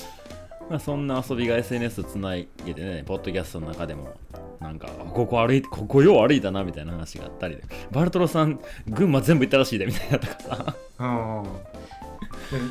[0.68, 4.14] まあそんな遊びが SNS つないでねポッドキャストの中でも
[4.60, 7.62] なんかここ歩いてここよう歩いたなみたいな話があったりで
[7.92, 10.76] バルトロさん群馬全部行ったらしいでみたいなとかさ。
[10.98, 11.76] うん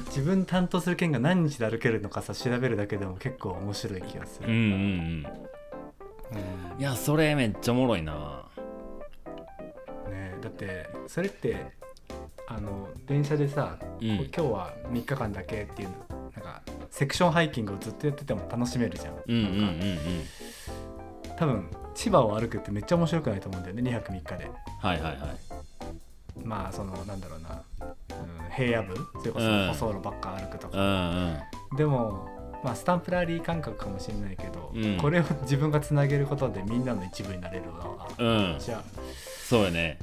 [0.07, 4.77] 自分担当する県が何日で歩けるのかさ調べるだけでも結構面白い気がする、うんうんうん。
[6.75, 6.79] うん。
[6.79, 8.45] いやそれめっちゃおもろいな。
[10.09, 11.73] ね、だってそれって
[12.47, 14.07] あの電車でさ、うん。
[14.07, 15.89] 今日は3日間だけっていう
[16.45, 24.51] かセクションハイキングをずっとやってても楽しめるじゃん,、うんうんうんなんか多分千葉を歩くってめっちゃ面白くないと思うんだよね2泊3日で。
[24.81, 25.17] はいはいはい。
[26.43, 29.67] まあそのなんだろうな、うん、平野部それこそうん。
[29.67, 31.39] 舗装路ばっか歩くとうか、ん
[31.71, 31.77] うん。
[31.77, 32.27] でも
[32.63, 34.97] まあスタンプラリー感覚かもしれないけど、うん。
[34.97, 38.23] これを自分がつなげることでみんなの一部になれるのは、う
[38.57, 38.59] ん。
[38.59, 38.83] じゃあ、
[39.47, 39.97] そうよね。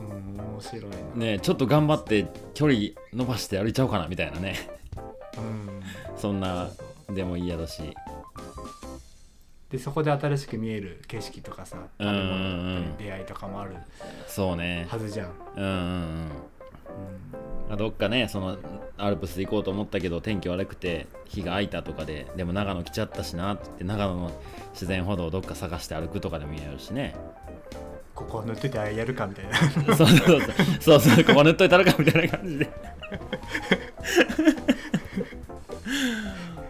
[0.00, 4.54] うん、面白いな、ねちょっと頑張って距離伸ばして歩いちゃおうかなみたいなね。
[4.70, 4.75] うん
[6.16, 6.68] そんな
[7.10, 7.94] でもいいやだし。
[9.70, 12.18] でそこで新しく見える景色とかさうんうんう
[12.80, 12.96] ん。
[12.98, 13.74] 出会いとかもある
[14.28, 14.86] そうね。
[14.88, 16.30] はずじゃん、うんうんうん。
[17.72, 18.56] あどっかねその
[18.96, 24.30] アルプス行こうと思ったけど天気悪くて日が空いたとかででも長野来ちゃったしなって長野の
[24.72, 27.16] 自然歩道をどっか探して歩くとかでもやるしね。
[28.14, 29.94] ここ塗っててやるかみたいな。
[29.94, 30.40] そうそうそう。
[30.80, 32.70] そうそうここ塗っといたらかみたいな感じで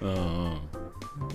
[0.00, 0.60] うんうん。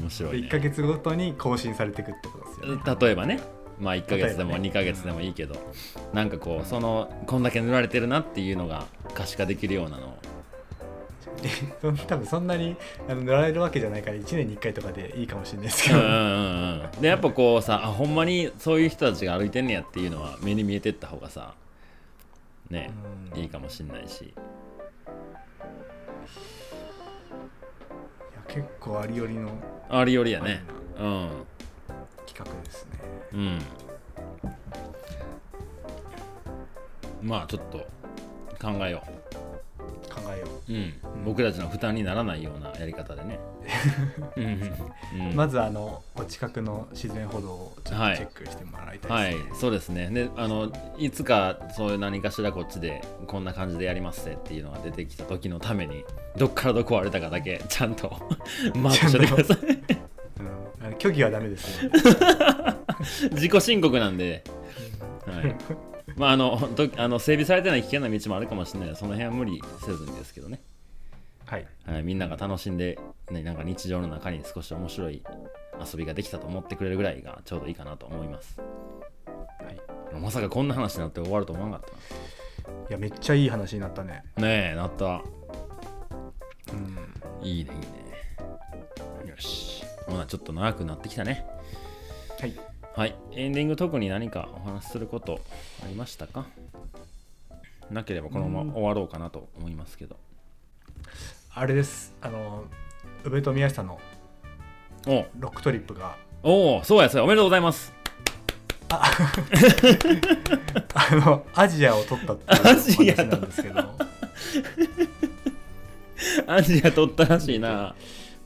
[0.02, 0.48] 面白でいね。
[0.48, 2.98] 1ヶ月ごとに更新されていくってことですよね。
[3.00, 3.40] 例えばね。
[3.80, 4.70] まあ1ヶ月でも例えばね。
[4.70, 5.56] 2ヶ月でもいいけど、
[6.14, 10.18] なんかこうそのこんだけ塗られてるなっていうのが可視化できるようなの。
[11.84, 12.76] を多分そんなに
[13.10, 16.00] あの塗られるわけじゃないから1年に1回とかでいいかもしれないですけど、
[17.02, 21.56] でやっぱこうさあほんまにそういう人たちが歩いてんねやっていうのは目に見えてった方がさ
[22.70, 22.92] ね、
[23.34, 23.40] うん。
[23.42, 24.34] いいかもしんないし
[28.54, 29.50] 結構ありよりの
[29.90, 30.62] ありよりやね。
[31.00, 31.30] うん
[32.28, 33.00] 企画ですね。
[33.34, 33.60] うん。
[37.22, 37.78] まあちょっと
[38.60, 39.02] 考えよ
[40.14, 40.78] 考えよう、うん。
[40.78, 41.26] うん。
[41.26, 43.40] 僕たちの負担にならないようなやり方でね。
[45.36, 48.18] まずあのお近くの自然歩道をちょっとはい。
[48.18, 50.10] チェックしてもらいたはいいですね、そうですね。
[50.10, 56.04] であのいつかそういう何かしらこっちでこんな感じでやりますっていうのが出てきた時のために
[56.38, 58.12] どっからどこ歩いたかだけちゃんと
[58.76, 60.02] マークしてください。
[60.84, 61.92] うん、虚偽はダメですよ、
[63.32, 64.44] 自己申告なんで、
[65.26, 65.56] はい、
[66.16, 68.96] まああのど あの整備されてない危険な道もあるかもしれない。
[68.96, 70.62] その辺は無理せずにですけどね、
[71.46, 71.68] はい。
[71.86, 73.00] はい、みんなが楽しんで、
[73.30, 75.24] ね、なんか日常の中に少し面白い
[75.80, 78.60] 遊びができたと思ってくれるぐらいがちょうどいいかなと思います。
[79.28, 81.90] はい、まさかこんな話になって終わると思わなかっ
[82.90, 84.24] いやめっちゃいい話になったね。
[84.38, 85.22] ねえなった。
[86.74, 86.98] うん。
[87.42, 89.30] いいねいいね。
[89.30, 89.84] よし。
[90.08, 91.46] ほなちょっと長くなってきたね。
[92.40, 93.16] はいはい。
[93.32, 95.40] エンディング特に何かお話しすること
[95.84, 96.46] ありましたか？
[97.90, 100.18] なければこのまま終わろうかなと思いますけど。
[101.54, 102.14] あれです。
[102.22, 102.66] あの
[103.24, 104.00] 宇部と宮下の
[105.08, 105.26] お。
[105.40, 106.18] ロックトリップが。
[106.44, 107.24] おおそうやそうや。
[107.24, 107.94] おめでとうございます。
[108.90, 109.02] あ。
[111.16, 113.84] のアジアを取ったって話 なんですけど。
[116.48, 117.96] アジア取ったらしいな。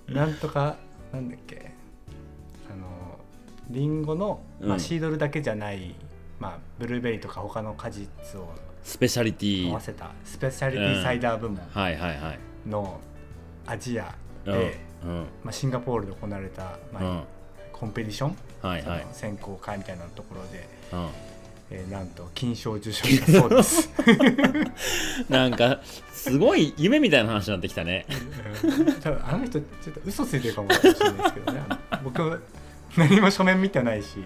[0.08, 0.78] なんとか
[1.12, 1.64] なんだっけ
[3.70, 4.80] リンゴの、まあ、うん。
[4.80, 5.95] シードルだけじゃない、
[6.39, 8.07] まあ、ブルーベリーとか他の果実
[8.39, 8.53] を
[8.84, 9.70] スペシャリティ。
[9.70, 12.39] 合わせたスペシャリティサイダー部門はいはいはい。
[12.70, 12.99] の
[13.66, 14.13] アジア
[14.45, 14.53] うん。
[14.53, 15.26] で、うん。
[15.43, 17.24] まあ、シンガポールで行われた、まあうん。
[17.72, 19.07] コンペティション、はいはい。
[19.11, 21.09] 選考会みたいなところで、うん。
[21.72, 23.89] えーなんと金賞受賞したそうです。
[25.30, 25.82] なんか
[26.13, 28.05] すごい夢みたいな話になってきたね。
[28.63, 28.86] うん。
[29.01, 31.63] 多分あの人ちょっと嘘ついてるかもしれないですけどね。
[32.03, 32.41] 僕
[32.98, 34.24] 何も書面見てないし、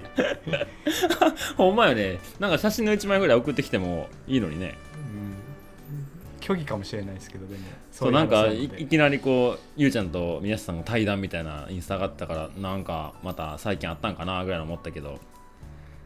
[1.57, 2.19] ほんまよね。
[2.39, 4.77] なんか写真の1枚ぐらい送ってきてもいいのにね。
[4.95, 6.43] うん。
[6.43, 7.61] 虚偽かもしれないですけどでも。
[7.91, 15.19] そうなんかいきなりこうゆうちゃんと宮下さんの対談みたいなインスタがあったからなんかまた最近あったんかなぐらいの思ったけど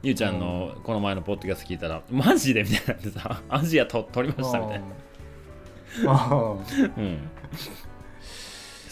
[0.02, 4.86] ゆうちゃんのこの前のポッドキャスト聞いたらマジでみたいになってさアジアと取りましたみたいな。
[6.98, 7.18] うん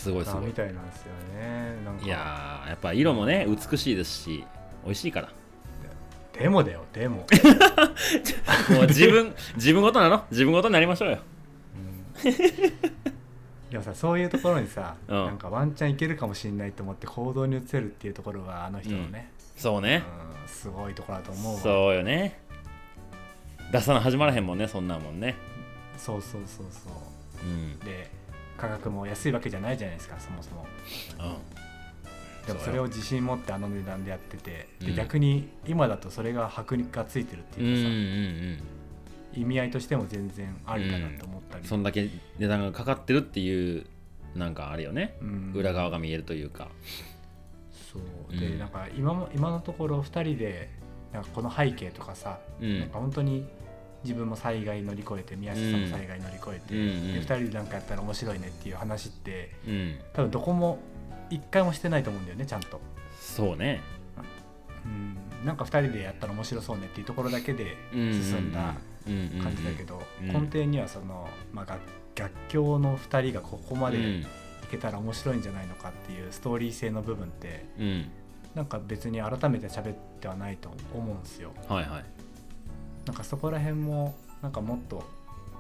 [0.01, 0.45] すごいすあごい。
[0.47, 1.75] みたいなんですよね。
[1.85, 2.05] なんか。
[2.05, 4.43] いやーやっぱ色もね美しいですし
[4.83, 5.29] 美味しいから。
[6.33, 7.17] でもだよでも、
[8.71, 10.23] もう自分自分ごとなの？
[10.31, 11.19] 自分ごとになりましょうよ。
[12.23, 12.31] うん。
[13.69, 15.25] でもさそういうところにさ、うん。
[15.25, 20.03] なんかワンチャンいけるかもしれないと思って行動に移せるっていうところがあの人のね、そうね。
[20.25, 21.61] うんすごいところだと思うわ。
[21.61, 22.39] そうよね。
[23.71, 25.35] 出さな始まらへんもんねそんなんもんね。
[25.97, 27.45] そうそうそうそう。
[27.45, 27.79] うん。
[27.79, 28.09] で
[28.62, 30.68] 価格も安いわけじゃないじゃないですかそもそも。
[31.20, 32.45] うん。
[32.45, 34.88] でもそれを自信持ってあの値段でやってて、うん。
[34.88, 38.64] で逆に今だとそれが箔がついてるってうんうんういうか
[39.34, 39.41] さ、ん。
[39.41, 43.88] 意味合いとしても全然ありかなと思ったり、そんだけ値段がかかってるっていう
[44.36, 45.18] なんかあれよね。
[45.22, 45.53] うん。
[45.55, 46.68] 裏側が見えるというか。
[47.91, 47.99] そ
[48.30, 48.39] う。
[48.39, 48.59] で、うん。
[48.59, 50.70] なんか今も今のところ2人で
[51.12, 52.80] なんかこの背景とかさ、うん。
[52.80, 53.47] なんか本当に
[54.03, 59.99] 自分も災害乗り越えて宮下さんも災害乗り越えて、うんうんで2人でなんかやったら面白いねっていう話ってうん。
[60.13, 60.79] 多分どこも
[61.29, 62.79] 1回もしてないと思うんだよねちゃんと。
[63.19, 63.81] そうね。
[64.83, 68.73] うん、なんか2人でやったら面白そうねっていうところだけで進んだ
[69.05, 71.81] 感じだけど、うん根底にはその、まあ、楽
[72.15, 74.25] 楽境の2人がここまでうん。
[74.63, 78.09] いけたら面白いんじゃないのかっていうストーリー性の部分ってうん。
[78.55, 81.51] なんか別に改めて喋ってはないと思うんですよ。
[81.67, 82.20] はいはい
[83.05, 85.03] なんかそこら辺もなんかもっと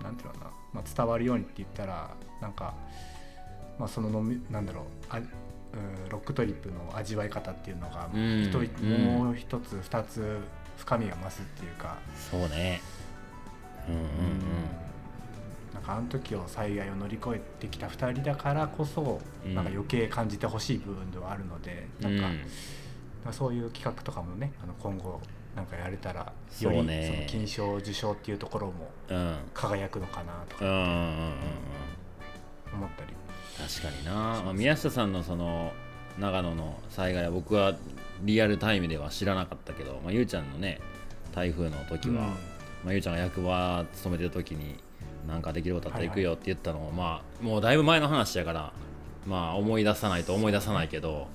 [0.03, 2.11] なんていうのかな、まあ、伝わるようにって言ったら
[2.41, 2.73] なんか、
[3.79, 8.51] まあ、その飲みなんだろうあうんロックトリップの味わい方っていうのがうん
[9.23, 10.39] もう一つ二つ
[10.77, 11.97] 深みが増すっていうか、
[12.31, 12.81] そうね。
[13.87, 14.01] うんうん
[15.73, 19.53] なんかあの時を災害を乗り越えてきた2人だからこそ、うん。
[19.55, 22.31] なんか余計感じてほしい部分ではあるので、うんなん。
[22.31, 22.35] か、
[23.25, 25.21] まあそういう企画とかもねあの今後
[25.55, 26.83] なんかやれたらよりその
[27.27, 29.17] 金賞受賞っていうところもうん。
[29.17, 31.33] うん輝くのかなとかうんうんうんうん
[32.73, 33.13] 思ったり、
[33.57, 35.73] 確かにな、まあ、宮下さんのその
[36.17, 37.75] 長野の災害は僕は
[38.21, 40.79] リアルタイムでは知らなかったけど、まあ、ゆうちゃんのね
[41.33, 42.13] 台風の時は、
[42.83, 44.77] まあ、ゆうちゃんが役場勤めてる時に
[45.27, 48.73] なんかできることあったら行くよって言ったのも、まあもうだいぶ前の話やから
[49.27, 51.27] まあ思い出さないと思い出さないけど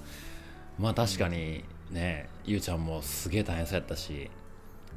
[0.79, 4.31] まあ確かにねゆうちゃんもすげえ大変そうやったし、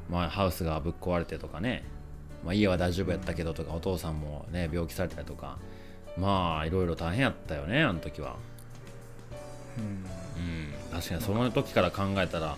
[0.08, 1.84] まあ、ハウスがぶっ壊れてとかね、
[2.44, 5.58] まあ、家は大丈夫やったけどとか、お父さんもね病気されたりとか
[6.16, 8.36] まあいろいろ大変やったよねあの時は。
[9.78, 9.84] うん。
[9.84, 10.72] うん。
[10.90, 12.56] 確かにその時から考えたら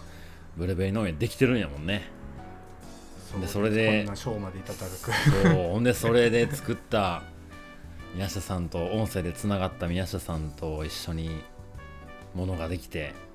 [0.56, 2.08] ブルーベリー農園できてるんやもんね。
[3.40, 4.88] でそれでこんな賞までいただく。
[4.88, 7.22] そうほんでそれで作った
[8.14, 11.42] 宮下さんと音声でつながった宮下さんと一緒に
[12.34, 13.31] ものができてうん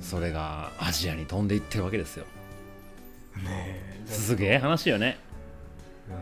[0.00, 2.26] それがアジアに飛んでいってるわけですよ。
[3.36, 4.04] ねえ。
[4.06, 5.18] すげえ話よね。
[6.08, 6.16] うん。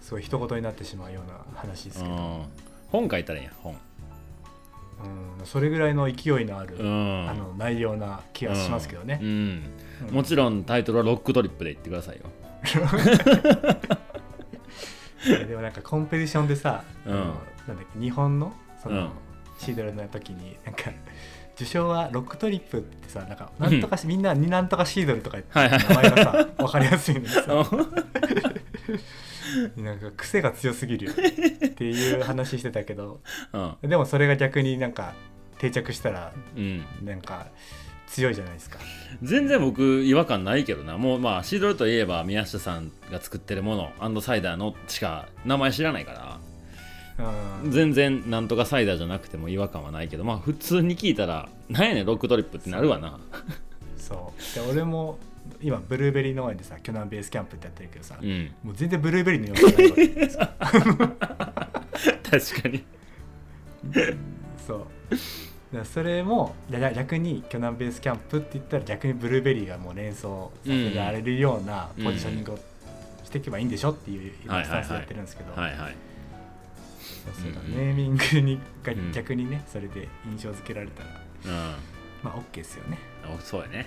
[0.00, 2.44] すごい一言になってしまうような話ですけど、うん。
[2.88, 3.76] 本書いたらいいやん本。
[5.02, 7.28] うん、それぐらいの勢いのある、うん。
[7.28, 9.18] あの内容な気がしますけどね。
[9.22, 9.62] う、ん。
[10.08, 10.14] うん。
[10.14, 12.24] もちろんタイトルはロックトリップで言ってくださいよ。
[15.46, 17.12] でもなんかコンペティションでさ、うん。
[17.14, 18.52] なんだっけ日本の
[18.82, 19.10] その、うん。
[19.58, 20.90] シードルの時になんか
[21.60, 27.42] 受賞はロックトリップってさなんかなんとかし、みんなになんとかシードルとか言って、はいはい名前がさ分かりやすいのにさ。
[29.76, 33.20] うなんか癖が強すぎるよっていう話してたけど
[33.82, 33.88] ん。
[33.88, 35.14] でもそれが逆になんか
[35.58, 36.84] 定着したらうん。
[37.02, 37.48] なんか
[38.06, 38.78] 強いじゃないですか。
[39.22, 40.96] 全然僕違和感ないけどな。
[40.96, 46.38] もうまあシードルといえば宮下さんが作ってるものアンドサイダーのしか名前知らないから。
[46.39, 46.39] うん
[47.68, 53.18] 全然なんとかサイダーじゃなくても違和感はないけどまあ普通に聞いたらなんやねんロックトリップってなるわな。
[53.96, 54.54] そう。
[54.54, 55.18] で俺も
[55.62, 58.50] 今ブルーベリー農園でさ巨南ベースキャンプってやってるけどさ、うん。
[58.62, 59.56] もう全然ブルーベリーのよう
[61.18, 61.70] な
[62.30, 62.84] 確かに。
[64.66, 65.84] そう。
[65.84, 72.58] それも逆に巨南ベースキャンプって言ったら逆にブルーベリーがもう連想させられるようなポジショニングを
[73.22, 75.78] していけばいいんでしょっていう今スタンスでやってるんですけどはいはい。
[75.78, 76.09] そう
[77.24, 77.76] そうだうんうん。
[77.76, 81.08] ネーミングにがうん逆にねそれで印象付けられたら
[81.44, 81.50] うん。
[82.22, 82.98] まあ OK ですよね。
[83.34, 83.86] おそうやね。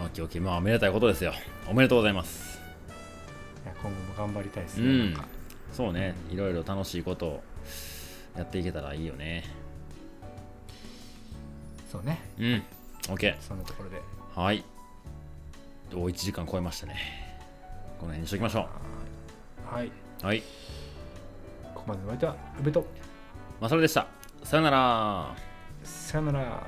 [0.00, 0.42] オッケーオッケー。
[0.42, 1.32] まあおめでたいことですよ。
[1.68, 2.60] おめでとうございます。
[3.64, 5.16] いや今後も頑張りたいですね、うん。
[5.72, 6.14] そうね。
[6.30, 7.44] いろいろ楽しいことを
[8.36, 9.44] やっていけたらいいよね。
[11.90, 12.20] そうね。
[12.38, 12.62] うん。
[13.10, 14.00] オッケそんなところで。
[14.36, 14.64] ーはい。
[15.94, 17.24] お1時間超えましたね。
[18.00, 18.68] この辺にしときましょ
[19.70, 19.90] はい、う
[20.24, 20.42] はい。
[21.74, 22.80] ここまでのお相手は宇部と。
[23.60, 24.06] まあそれでした。
[24.42, 25.36] さよなら。
[25.82, 26.62] さよなら